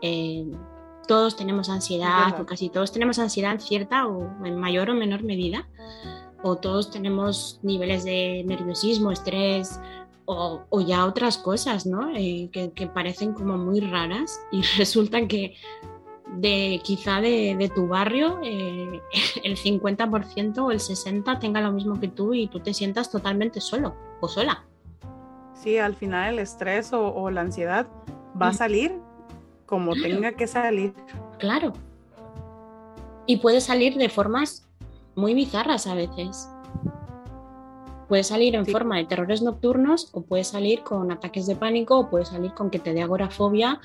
Eh, 0.00 0.50
todos 1.06 1.36
tenemos 1.36 1.68
ansiedad, 1.68 2.40
o 2.40 2.46
casi 2.46 2.68
todos 2.68 2.92
tenemos 2.92 3.18
ansiedad 3.18 3.52
en 3.52 3.60
cierta 3.60 4.06
o 4.06 4.44
en 4.44 4.56
mayor 4.56 4.90
o 4.90 4.94
menor 4.94 5.22
medida, 5.22 5.68
o 6.42 6.56
todos 6.56 6.90
tenemos 6.90 7.60
niveles 7.62 8.04
de 8.04 8.44
nerviosismo, 8.46 9.12
estrés 9.12 9.78
o, 10.24 10.80
ya 10.80 11.04
otras 11.06 11.36
cosas, 11.38 11.86
¿no? 11.86 12.10
Eh, 12.16 12.48
que, 12.52 12.86
parecen 12.86 13.32
como 13.32 13.58
muy 13.58 13.80
raras 13.80 14.40
y 14.50 14.62
resulta 14.78 15.26
que 15.26 15.56
de 16.36 16.80
quizá 16.82 17.20
de, 17.20 17.70
tu 17.74 17.88
barrio 17.88 18.40
eh, 18.42 19.00
el 19.44 19.56
50% 19.56 20.58
o 20.58 20.70
el 20.70 20.78
60% 20.78 21.38
tenga 21.38 21.60
lo 21.60 21.72
mismo 21.72 22.00
que 22.00 22.08
tú 22.08 22.34
y 22.34 22.48
tú 22.48 22.60
te 22.60 22.74
sientas 22.74 23.10
totalmente 23.10 23.60
solo 23.60 23.94
o 24.20 24.28
sola. 24.28 24.64
Sí, 25.54 25.78
al 25.78 25.94
final 25.94 26.34
el 26.34 26.38
estrés 26.40 26.92
o, 26.92 27.30
la 27.30 27.42
ansiedad 27.42 27.86
va 28.40 28.48
a 28.48 28.52
salir 28.52 28.98
como 29.66 29.94
tenga 29.94 30.32
que 30.32 30.46
salir. 30.46 30.92
Claro. 31.38 31.72
Y 33.26 33.36
puede 33.36 33.60
salir 33.60 33.94
de 33.94 34.08
formas 34.08 34.68
muy 35.14 35.34
bizarras 35.34 35.86
a 35.86 35.94
veces. 35.94 36.48
Puede 38.08 38.24
salir 38.24 38.56
en 38.56 38.66
forma 38.66 38.96
de 38.96 39.04
terrores 39.04 39.40
nocturnos 39.40 40.10
o 40.12 40.22
puede 40.22 40.44
salir 40.44 40.82
con 40.82 41.12
ataques 41.12 41.46
de 41.46 41.56
pánico 41.56 41.98
o 41.98 42.10
puede 42.10 42.24
salir 42.24 42.52
con 42.52 42.68
que 42.68 42.78
te 42.78 42.92
dé 42.92 43.02
agorafobia 43.02 43.80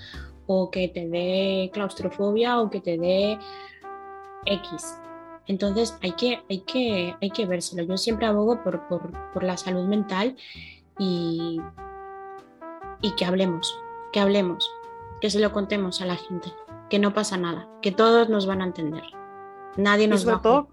o 0.47 0.71
que 0.71 0.87
te 0.87 1.07
dé 1.07 1.69
claustrofobia 1.73 2.59
o 2.59 2.69
que 2.69 2.81
te 2.81 2.97
dé 2.97 3.37
X. 4.45 4.97
Entonces 5.45 5.97
hay 6.01 6.13
que, 6.13 6.39
hay 6.49 6.59
que, 6.61 7.15
hay 7.21 7.29
que 7.29 7.45
vérselo. 7.45 7.83
Yo 7.83 7.97
siempre 7.97 8.25
abogo 8.25 8.63
por, 8.63 8.87
por, 8.87 9.43
la 9.43 9.57
salud 9.57 9.85
mental 9.87 10.35
y, 10.97 11.61
y 13.01 13.11
que 13.15 13.25
hablemos, 13.25 13.77
que 14.11 14.19
hablemos, 14.19 14.69
que 15.21 15.29
se 15.29 15.39
lo 15.39 15.51
contemos 15.51 16.01
a 16.01 16.05
la 16.05 16.15
gente, 16.15 16.51
que 16.89 16.99
no 16.99 17.13
pasa 17.13 17.37
nada, 17.37 17.69
que 17.81 17.91
todos 17.91 18.29
nos 18.29 18.45
van 18.45 18.61
a 18.61 18.65
entender. 18.65 19.03
Nadie 19.77 20.07
nos 20.07 20.27
va 20.27 20.41
a... 20.43 20.67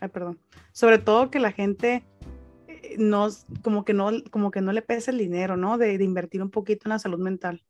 Ay, 0.00 0.08
perdón. 0.08 0.38
Sobre 0.72 0.98
todo 0.98 1.30
que 1.30 1.38
la 1.38 1.52
gente 1.52 2.04
eh, 2.66 2.96
nos, 2.98 3.46
como 3.62 3.84
que 3.84 3.94
no, 3.94 4.10
como 4.30 4.50
que 4.50 4.60
no 4.60 4.72
le 4.72 4.82
pese 4.82 5.10
el 5.10 5.18
dinero, 5.18 5.56
¿no? 5.56 5.78
De, 5.78 5.96
de 5.96 6.04
invertir 6.04 6.42
un 6.42 6.50
poquito 6.50 6.82
en 6.86 6.90
la 6.90 6.98
salud 6.98 7.18
mental 7.18 7.62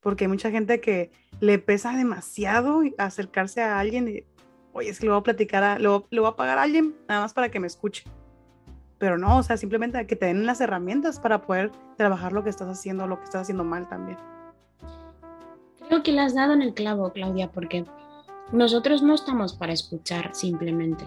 porque 0.00 0.24
hay 0.24 0.28
mucha 0.28 0.50
gente 0.50 0.80
que 0.80 1.10
le 1.40 1.58
pesa 1.58 1.96
demasiado 1.96 2.82
acercarse 2.98 3.62
a 3.62 3.78
alguien 3.78 4.08
y, 4.08 4.24
oye, 4.72 4.90
es 4.90 4.98
que 4.98 5.06
le 5.06 5.12
voy 5.12 5.20
a 5.20 5.24
platicar, 5.24 5.62
a, 5.62 5.78
le, 5.78 5.88
voy, 5.88 6.26
a 6.26 6.36
pagar 6.36 6.58
a 6.58 6.62
alguien 6.62 6.94
nada 7.08 7.22
más 7.22 7.34
para 7.34 7.50
que 7.50 7.60
me 7.60 7.66
escuche. 7.66 8.04
Pero 8.98 9.18
no, 9.18 9.38
o 9.38 9.42
sea, 9.42 9.56
simplemente 9.56 10.06
que 10.06 10.16
te 10.16 10.26
den 10.26 10.46
las 10.46 10.60
herramientas 10.60 11.20
para 11.20 11.42
poder 11.42 11.70
trabajar 11.96 12.32
lo 12.32 12.42
que 12.42 12.50
estás 12.50 12.68
haciendo, 12.68 13.06
lo 13.06 13.18
que 13.18 13.24
estás 13.24 13.42
haciendo 13.42 13.64
mal 13.64 13.88
también. 13.88 14.18
Creo 15.88 16.02
que 16.02 16.12
le 16.12 16.20
has 16.20 16.34
dado 16.34 16.54
en 16.54 16.62
el 16.62 16.74
clavo, 16.74 17.12
Claudia, 17.12 17.50
porque 17.52 17.84
nosotros 18.52 19.02
no 19.02 19.14
estamos 19.14 19.54
para 19.54 19.72
escuchar 19.72 20.34
simplemente. 20.34 21.04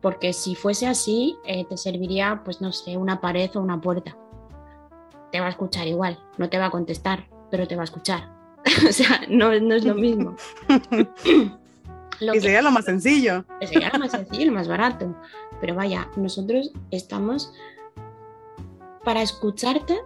Porque 0.00 0.32
si 0.32 0.54
fuese 0.54 0.88
así, 0.88 1.36
eh, 1.46 1.64
te 1.64 1.76
serviría, 1.76 2.42
pues 2.44 2.60
no 2.60 2.72
sé, 2.72 2.96
una 2.96 3.20
pared 3.20 3.50
o 3.54 3.60
una 3.60 3.80
puerta. 3.80 4.16
Te 5.30 5.40
va 5.40 5.46
a 5.46 5.50
escuchar 5.50 5.86
igual, 5.86 6.18
no 6.38 6.50
te 6.50 6.58
va 6.58 6.66
a 6.66 6.70
contestar, 6.70 7.28
pero 7.52 7.68
te 7.68 7.76
va 7.76 7.82
a 7.82 7.84
escuchar. 7.84 8.28
o 8.88 8.92
sea, 8.92 9.20
no, 9.28 9.52
es 9.52 9.84
lo 9.84 9.94
mismo. 9.94 10.34
y 12.20 12.40
sería 12.40 12.62
lo 12.62 12.70
más 12.70 12.86
sencillo. 12.86 13.44
Sería 13.60 13.90
lo 13.92 13.98
más 13.98 14.12
sencillo 14.12 14.46
lo 14.46 14.52
más 14.52 14.66
barato. 14.66 15.14
Pero 15.60 15.74
vaya, 15.74 16.08
nosotros 16.16 16.72
estamos 16.90 17.52
para 19.04 19.20
escucharte 19.20 20.00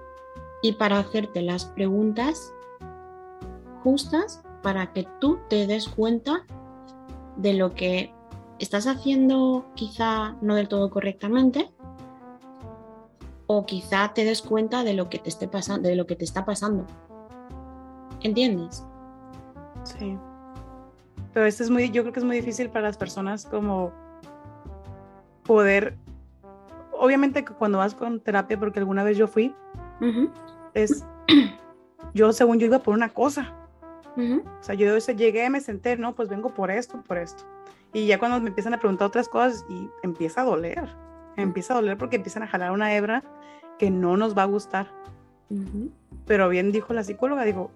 y 0.60 0.72
para 0.72 0.98
hacerte 0.98 1.40
las 1.40 1.66
preguntas 1.66 2.52
justas 3.84 4.42
para 4.62 4.92
que 4.92 5.06
tú 5.20 5.38
te 5.48 5.68
des 5.68 5.88
cuenta 5.88 6.44
de 7.36 7.54
lo 7.54 7.74
que 7.74 8.12
estás 8.58 8.88
haciendo 8.88 9.70
quizá 9.76 10.34
no 10.40 10.56
del 10.56 10.66
todo 10.66 10.90
correctamente 10.90 11.70
o 13.46 13.66
quizá 13.66 14.12
te 14.14 14.24
des 14.24 14.42
cuenta 14.42 14.82
de 14.82 14.94
lo 14.94 15.08
que 15.08 15.20
te 15.20 15.28
esté 15.28 15.46
pasando 15.46 15.88
de 15.88 15.94
lo 15.94 16.06
que 16.06 16.16
te 16.16 16.24
está 16.24 16.44
pasando 16.44 16.86
¿Entiendes? 18.22 18.84
Sí. 19.84 20.18
Pero 21.32 21.46
esto 21.46 21.62
es 21.62 21.70
muy, 21.70 21.90
yo 21.90 22.02
creo 22.02 22.12
que 22.12 22.20
es 22.20 22.24
muy 22.24 22.36
difícil 22.36 22.70
para 22.70 22.86
las 22.86 22.96
personas 22.96 23.44
como 23.46 23.92
poder, 25.44 25.96
obviamente 26.92 27.44
cuando 27.44 27.78
vas 27.78 27.94
con 27.94 28.20
terapia, 28.20 28.58
porque 28.58 28.78
alguna 28.78 29.04
vez 29.04 29.16
yo 29.16 29.28
fui, 29.28 29.54
es, 30.74 31.04
yo 32.14 32.32
según 32.32 32.58
yo 32.58 32.66
iba 32.66 32.78
por 32.78 32.94
una 32.94 33.10
cosa. 33.10 33.54
O 34.16 34.62
sea, 34.62 34.74
yo 34.74 34.96
llegué, 34.96 35.50
me 35.50 35.60
senté, 35.60 35.96
no, 35.98 36.14
pues 36.14 36.30
vengo 36.30 36.54
por 36.54 36.70
esto, 36.70 37.02
por 37.06 37.18
esto. 37.18 37.44
Y 37.92 38.06
ya 38.06 38.18
cuando 38.18 38.40
me 38.40 38.48
empiezan 38.48 38.72
a 38.72 38.78
preguntar 38.78 39.08
otras 39.08 39.28
cosas 39.28 39.64
y 39.68 39.90
empieza 40.02 40.40
a 40.40 40.44
doler, 40.44 40.88
empieza 41.36 41.74
a 41.74 41.76
doler 41.76 41.98
porque 41.98 42.16
empiezan 42.16 42.42
a 42.42 42.46
jalar 42.46 42.72
una 42.72 42.94
hebra 42.94 43.22
que 43.78 43.90
no 43.90 44.16
nos 44.16 44.36
va 44.36 44.42
a 44.42 44.46
gustar. 44.46 44.90
Pero 46.26 46.48
bien 46.48 46.72
dijo 46.72 46.94
la 46.94 47.04
psicóloga, 47.04 47.44
digo, 47.44 47.70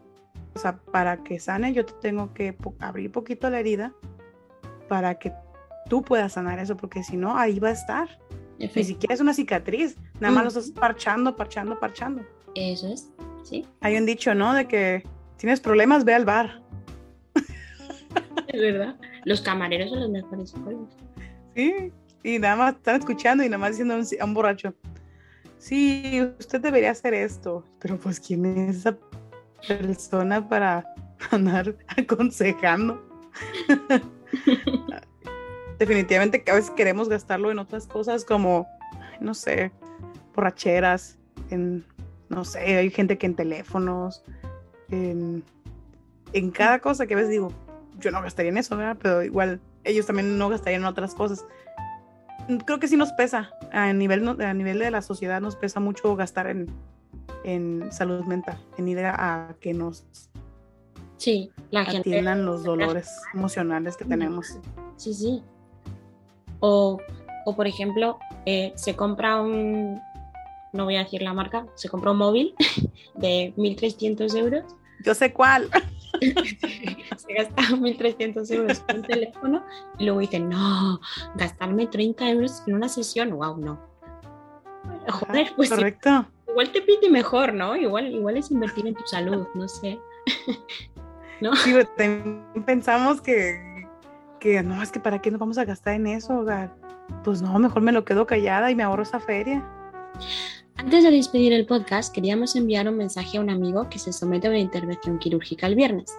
o 0.54 0.58
sea, 0.58 0.76
para 0.76 1.22
que 1.22 1.38
sane 1.38 1.72
yo 1.72 1.84
te 1.84 1.92
tengo 1.94 2.32
que 2.34 2.56
abrir 2.78 3.12
poquito 3.12 3.48
la 3.50 3.60
herida 3.60 3.92
para 4.88 5.18
que 5.18 5.32
tú 5.88 6.02
puedas 6.02 6.32
sanar 6.32 6.58
eso, 6.58 6.76
porque 6.76 7.02
si 7.02 7.16
no, 7.16 7.36
ahí 7.36 7.58
va 7.58 7.68
a 7.68 7.72
estar. 7.72 8.18
Ni 8.58 8.84
siquiera 8.84 9.14
es 9.14 9.20
una 9.20 9.32
cicatriz, 9.32 9.96
nada 10.20 10.34
más 10.34 10.42
lo 10.42 10.48
estás 10.48 10.70
parchando, 10.70 11.34
parchando, 11.34 11.78
parchando. 11.78 12.22
Eso 12.54 12.88
es, 12.88 13.10
sí. 13.42 13.66
Hay 13.80 13.96
un 13.96 14.04
dicho, 14.04 14.34
¿no? 14.34 14.52
De 14.52 14.66
que 14.66 15.02
tienes 15.38 15.60
problemas, 15.60 16.04
ve 16.04 16.14
al 16.14 16.24
bar. 16.24 16.60
Es 18.48 18.60
verdad. 18.60 18.96
Los 19.24 19.40
camareros 19.40 19.90
son 19.90 20.00
los 20.00 20.10
mejores 20.10 20.50
psicólogos. 20.50 20.90
Sí, 21.54 21.92
y 22.22 22.38
nada 22.38 22.56
más 22.56 22.74
están 22.74 22.96
escuchando 22.96 23.44
y 23.44 23.48
nada 23.48 23.58
más 23.58 23.70
diciendo 23.70 23.94
a 23.94 24.24
un 24.24 24.34
borracho, 24.34 24.74
sí, 25.58 26.20
usted 26.38 26.60
debería 26.60 26.90
hacer 26.90 27.14
esto, 27.14 27.64
pero 27.80 27.96
pues 27.96 28.20
¿quién 28.20 28.44
es 28.44 28.78
esa 28.78 28.98
persona 29.66 30.49
para 30.49 30.85
andar 31.31 31.75
aconsejando. 31.88 33.03
Definitivamente 35.79 36.42
que 36.42 36.51
a 36.51 36.55
veces 36.55 36.70
queremos 36.70 37.09
gastarlo 37.09 37.51
en 37.51 37.59
otras 37.59 37.87
cosas 37.87 38.25
como, 38.25 38.66
no 39.20 39.33
sé, 39.35 39.73
borracheras, 40.35 41.18
en, 41.51 41.85
no 42.29 42.44
sé, 42.44 42.77
hay 42.77 42.90
gente 42.90 43.16
que 43.16 43.27
en 43.27 43.35
teléfonos, 43.35 44.23
en, 44.90 45.42
en 46.33 46.51
cada 46.51 46.81
cosa 46.81 47.07
que 47.07 47.14
a 47.14 47.16
veces 47.16 47.31
digo, 47.31 47.53
yo 47.99 48.11
no 48.11 48.20
gastaría 48.23 48.51
en 48.51 48.59
eso, 48.59 48.77
¿verdad? 48.77 48.99
Pero 49.01 49.23
igual 49.23 49.61
ellos 49.85 50.07
también 50.07 50.37
no 50.37 50.49
gastarían 50.49 50.83
en 50.83 50.87
otras 50.87 51.14
cosas. 51.14 51.46
Creo 52.66 52.79
que 52.79 52.88
sí 52.88 52.96
nos 52.96 53.12
pesa, 53.12 53.51
a 53.73 53.92
nivel, 53.92 54.29
a 54.29 54.55
nivel 54.55 54.79
de 54.81 54.90
la 54.90 55.03
sociedad 55.03 55.40
nos 55.40 55.57
pesa 55.57 55.81
mucho 55.81 56.16
gastar 56.16 56.49
en, 56.49 56.68
en 57.44 57.90
salud 57.92 58.24
mental, 58.24 58.59
en 58.76 58.88
ir 58.88 58.98
a, 59.05 59.55
que 59.61 59.74
nos 59.74 60.05
sí, 61.16 61.50
la 61.70 61.83
atiendan 61.83 62.44
los 62.44 62.64
dolores 62.64 63.09
emocionales 63.35 63.96
que 63.96 64.05
tenemos. 64.05 64.59
Sí, 64.96 65.14
sí. 65.14 65.42
O, 66.61 66.98
o 67.44 67.57
por 67.57 67.66
ejemplo, 67.66 68.18
eh, 68.46 68.72
se 68.76 68.96
compra 68.96 69.40
un, 69.40 70.00
no 70.72 70.85
voy 70.85 70.96
a 70.96 71.05
decir 71.05 71.22
la 71.22 71.33
marca, 71.33 71.66
se 71.74 71.88
compra 71.88 72.11
un 72.11 72.18
móvil 72.18 72.55
de 73.14 73.53
1.300 73.57 74.35
euros. 74.37 74.64
Yo 75.05 75.14
sé 75.14 75.33
cuál. 75.33 75.68
se 76.20 77.33
gasta 77.33 77.62
1.300 77.62 78.55
euros 78.55 78.85
en 78.88 78.96
un 78.96 79.03
teléfono 79.03 79.64
y 79.98 80.05
luego 80.05 80.20
dicen, 80.20 80.48
no, 80.48 81.00
gastarme 81.37 81.87
30 81.87 82.31
euros 82.31 82.62
en 82.66 82.74
una 82.74 82.88
sesión, 82.88 83.31
wow, 83.31 83.57
no. 83.57 83.81
Joder, 85.09 85.53
pues 85.57 85.70
Correcto 85.70 86.26
igual 86.50 86.72
te 86.72 86.82
pide 86.82 87.10
mejor, 87.10 87.54
¿no? 87.54 87.76
Igual, 87.76 88.12
igual 88.12 88.36
es 88.36 88.50
invertir 88.50 88.86
en 88.86 88.94
tu 88.94 89.06
salud, 89.06 89.46
no 89.54 89.68
sé. 89.68 89.98
¿No? 91.40 91.56
Sí, 91.56 91.74
pensamos 92.66 93.20
que, 93.22 93.86
que 94.38 94.62
no, 94.62 94.82
es 94.82 94.90
que 94.90 95.00
para 95.00 95.22
qué 95.22 95.30
nos 95.30 95.40
vamos 95.40 95.56
a 95.56 95.64
gastar 95.64 95.94
en 95.94 96.06
eso, 96.06 96.44
Pues 97.24 97.40
no, 97.40 97.58
mejor 97.58 97.82
me 97.82 97.92
lo 97.92 98.04
quedo 98.04 98.26
callada 98.26 98.70
y 98.70 98.74
me 98.74 98.82
ahorro 98.82 99.02
esa 99.02 99.20
feria. 99.20 99.66
Antes 100.76 101.04
de 101.04 101.10
despedir 101.10 101.52
el 101.52 101.66
podcast, 101.66 102.14
queríamos 102.14 102.56
enviar 102.56 102.88
un 102.88 102.96
mensaje 102.96 103.38
a 103.38 103.40
un 103.40 103.50
amigo 103.50 103.88
que 103.88 103.98
se 103.98 104.12
somete 104.12 104.48
a 104.48 104.50
una 104.50 104.58
intervención 104.58 105.18
quirúrgica 105.18 105.66
el 105.66 105.76
viernes. 105.76 106.14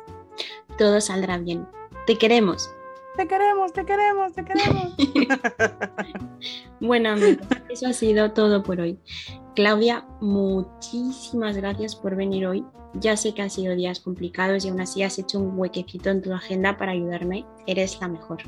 Todo 0.77 1.01
saldrá 1.01 1.37
bien. 1.37 1.67
Te 2.07 2.17
queremos. 2.17 2.69
Te 3.15 3.27
queremos, 3.27 3.73
te 3.73 3.85
queremos, 3.85 4.33
te 4.33 4.45
queremos. 4.45 4.95
bueno, 6.79 7.09
amigos, 7.09 7.45
eso 7.69 7.87
ha 7.87 7.93
sido 7.93 8.31
todo 8.31 8.63
por 8.63 8.79
hoy. 8.79 8.97
Claudia, 9.55 10.05
muchísimas 10.21 11.57
gracias 11.57 11.95
por 11.95 12.15
venir 12.15 12.47
hoy. 12.47 12.65
Ya 12.93 13.17
sé 13.17 13.33
que 13.33 13.41
han 13.41 13.49
sido 13.49 13.75
días 13.75 13.99
complicados 13.99 14.63
y 14.65 14.69
aún 14.69 14.79
así 14.79 15.03
has 15.03 15.19
hecho 15.19 15.39
un 15.39 15.57
huequecito 15.59 16.09
en 16.09 16.21
tu 16.21 16.33
agenda 16.33 16.77
para 16.77 16.93
ayudarme. 16.93 17.45
Eres 17.67 17.99
la 17.99 18.07
mejor. 18.07 18.43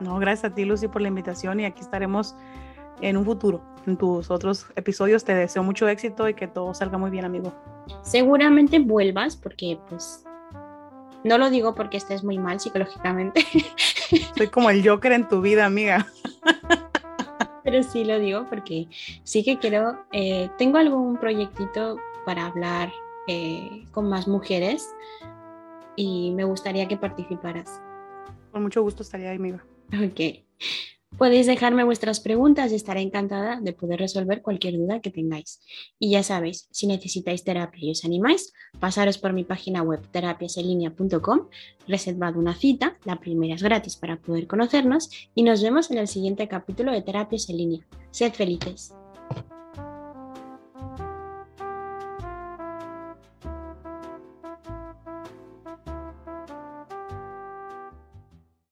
No, 0.00 0.18
gracias 0.18 0.50
a 0.50 0.54
ti, 0.54 0.64
Lucy, 0.64 0.88
por 0.88 1.02
la 1.02 1.08
invitación 1.08 1.60
y 1.60 1.64
aquí 1.64 1.80
estaremos 1.80 2.34
en 3.00 3.16
un 3.16 3.24
futuro. 3.24 3.62
En 3.86 3.96
tus 3.96 4.30
otros 4.30 4.66
episodios 4.76 5.24
te 5.24 5.34
deseo 5.34 5.62
mucho 5.62 5.88
éxito 5.88 6.28
y 6.28 6.34
que 6.34 6.48
todo 6.48 6.74
salga 6.74 6.98
muy 6.98 7.10
bien, 7.10 7.24
amigo. 7.24 7.52
Seguramente 8.02 8.78
vuelvas 8.78 9.36
porque 9.36 9.78
pues 9.88 10.24
no 11.24 11.38
lo 11.38 11.50
digo 11.50 11.74
porque 11.74 11.96
estés 11.96 12.22
muy 12.22 12.38
mal 12.38 12.60
psicológicamente. 12.60 13.44
Soy 14.36 14.48
como 14.48 14.70
el 14.70 14.86
Joker 14.86 15.12
en 15.12 15.26
tu 15.28 15.40
vida, 15.40 15.64
amiga. 15.64 16.06
pero 17.64 17.82
sí 17.82 18.04
lo 18.04 18.18
digo 18.18 18.46
porque 18.48 18.86
sí 19.24 19.42
que 19.42 19.58
quiero, 19.58 20.04
eh, 20.12 20.50
tengo 20.58 20.78
algún 20.78 21.16
proyectito 21.16 21.98
para 22.24 22.46
hablar 22.46 22.92
eh, 23.26 23.84
con 23.90 24.08
más 24.08 24.28
mujeres 24.28 24.94
y 25.96 26.30
me 26.32 26.44
gustaría 26.44 26.86
que 26.86 26.96
participaras. 26.96 27.80
Con 28.52 28.62
mucho 28.62 28.82
gusto 28.82 29.02
estaría 29.02 29.30
ahí, 29.30 29.36
amiga. 29.36 29.64
Ok. 29.92 30.44
Podéis 31.18 31.46
dejarme 31.46 31.84
vuestras 31.84 32.18
preguntas 32.18 32.72
y 32.72 32.74
estaré 32.74 33.00
encantada 33.00 33.60
de 33.60 33.72
poder 33.72 34.00
resolver 34.00 34.42
cualquier 34.42 34.76
duda 34.76 35.00
que 35.00 35.10
tengáis. 35.10 35.60
Y 35.98 36.10
ya 36.10 36.24
sabéis, 36.24 36.66
si 36.72 36.88
necesitáis 36.88 37.44
terapia 37.44 37.86
y 37.86 37.90
os 37.92 38.04
animáis, 38.04 38.52
pasaros 38.80 39.18
por 39.18 39.32
mi 39.32 39.44
página 39.44 39.82
web 39.82 40.00
terapiaselinea.com, 40.10 41.48
reservad 41.86 42.36
una 42.36 42.54
cita, 42.54 42.98
la 43.04 43.20
primera 43.20 43.54
es 43.54 43.62
gratis 43.62 43.96
para 43.96 44.20
poder 44.20 44.48
conocernos 44.48 45.08
y 45.36 45.44
nos 45.44 45.62
vemos 45.62 45.90
en 45.92 45.98
el 45.98 46.08
siguiente 46.08 46.48
capítulo 46.48 46.90
de 46.90 47.02
Terapias 47.02 47.48
en 47.48 47.58
línea. 47.58 47.86
Sed 48.10 48.32
felices. 48.32 48.92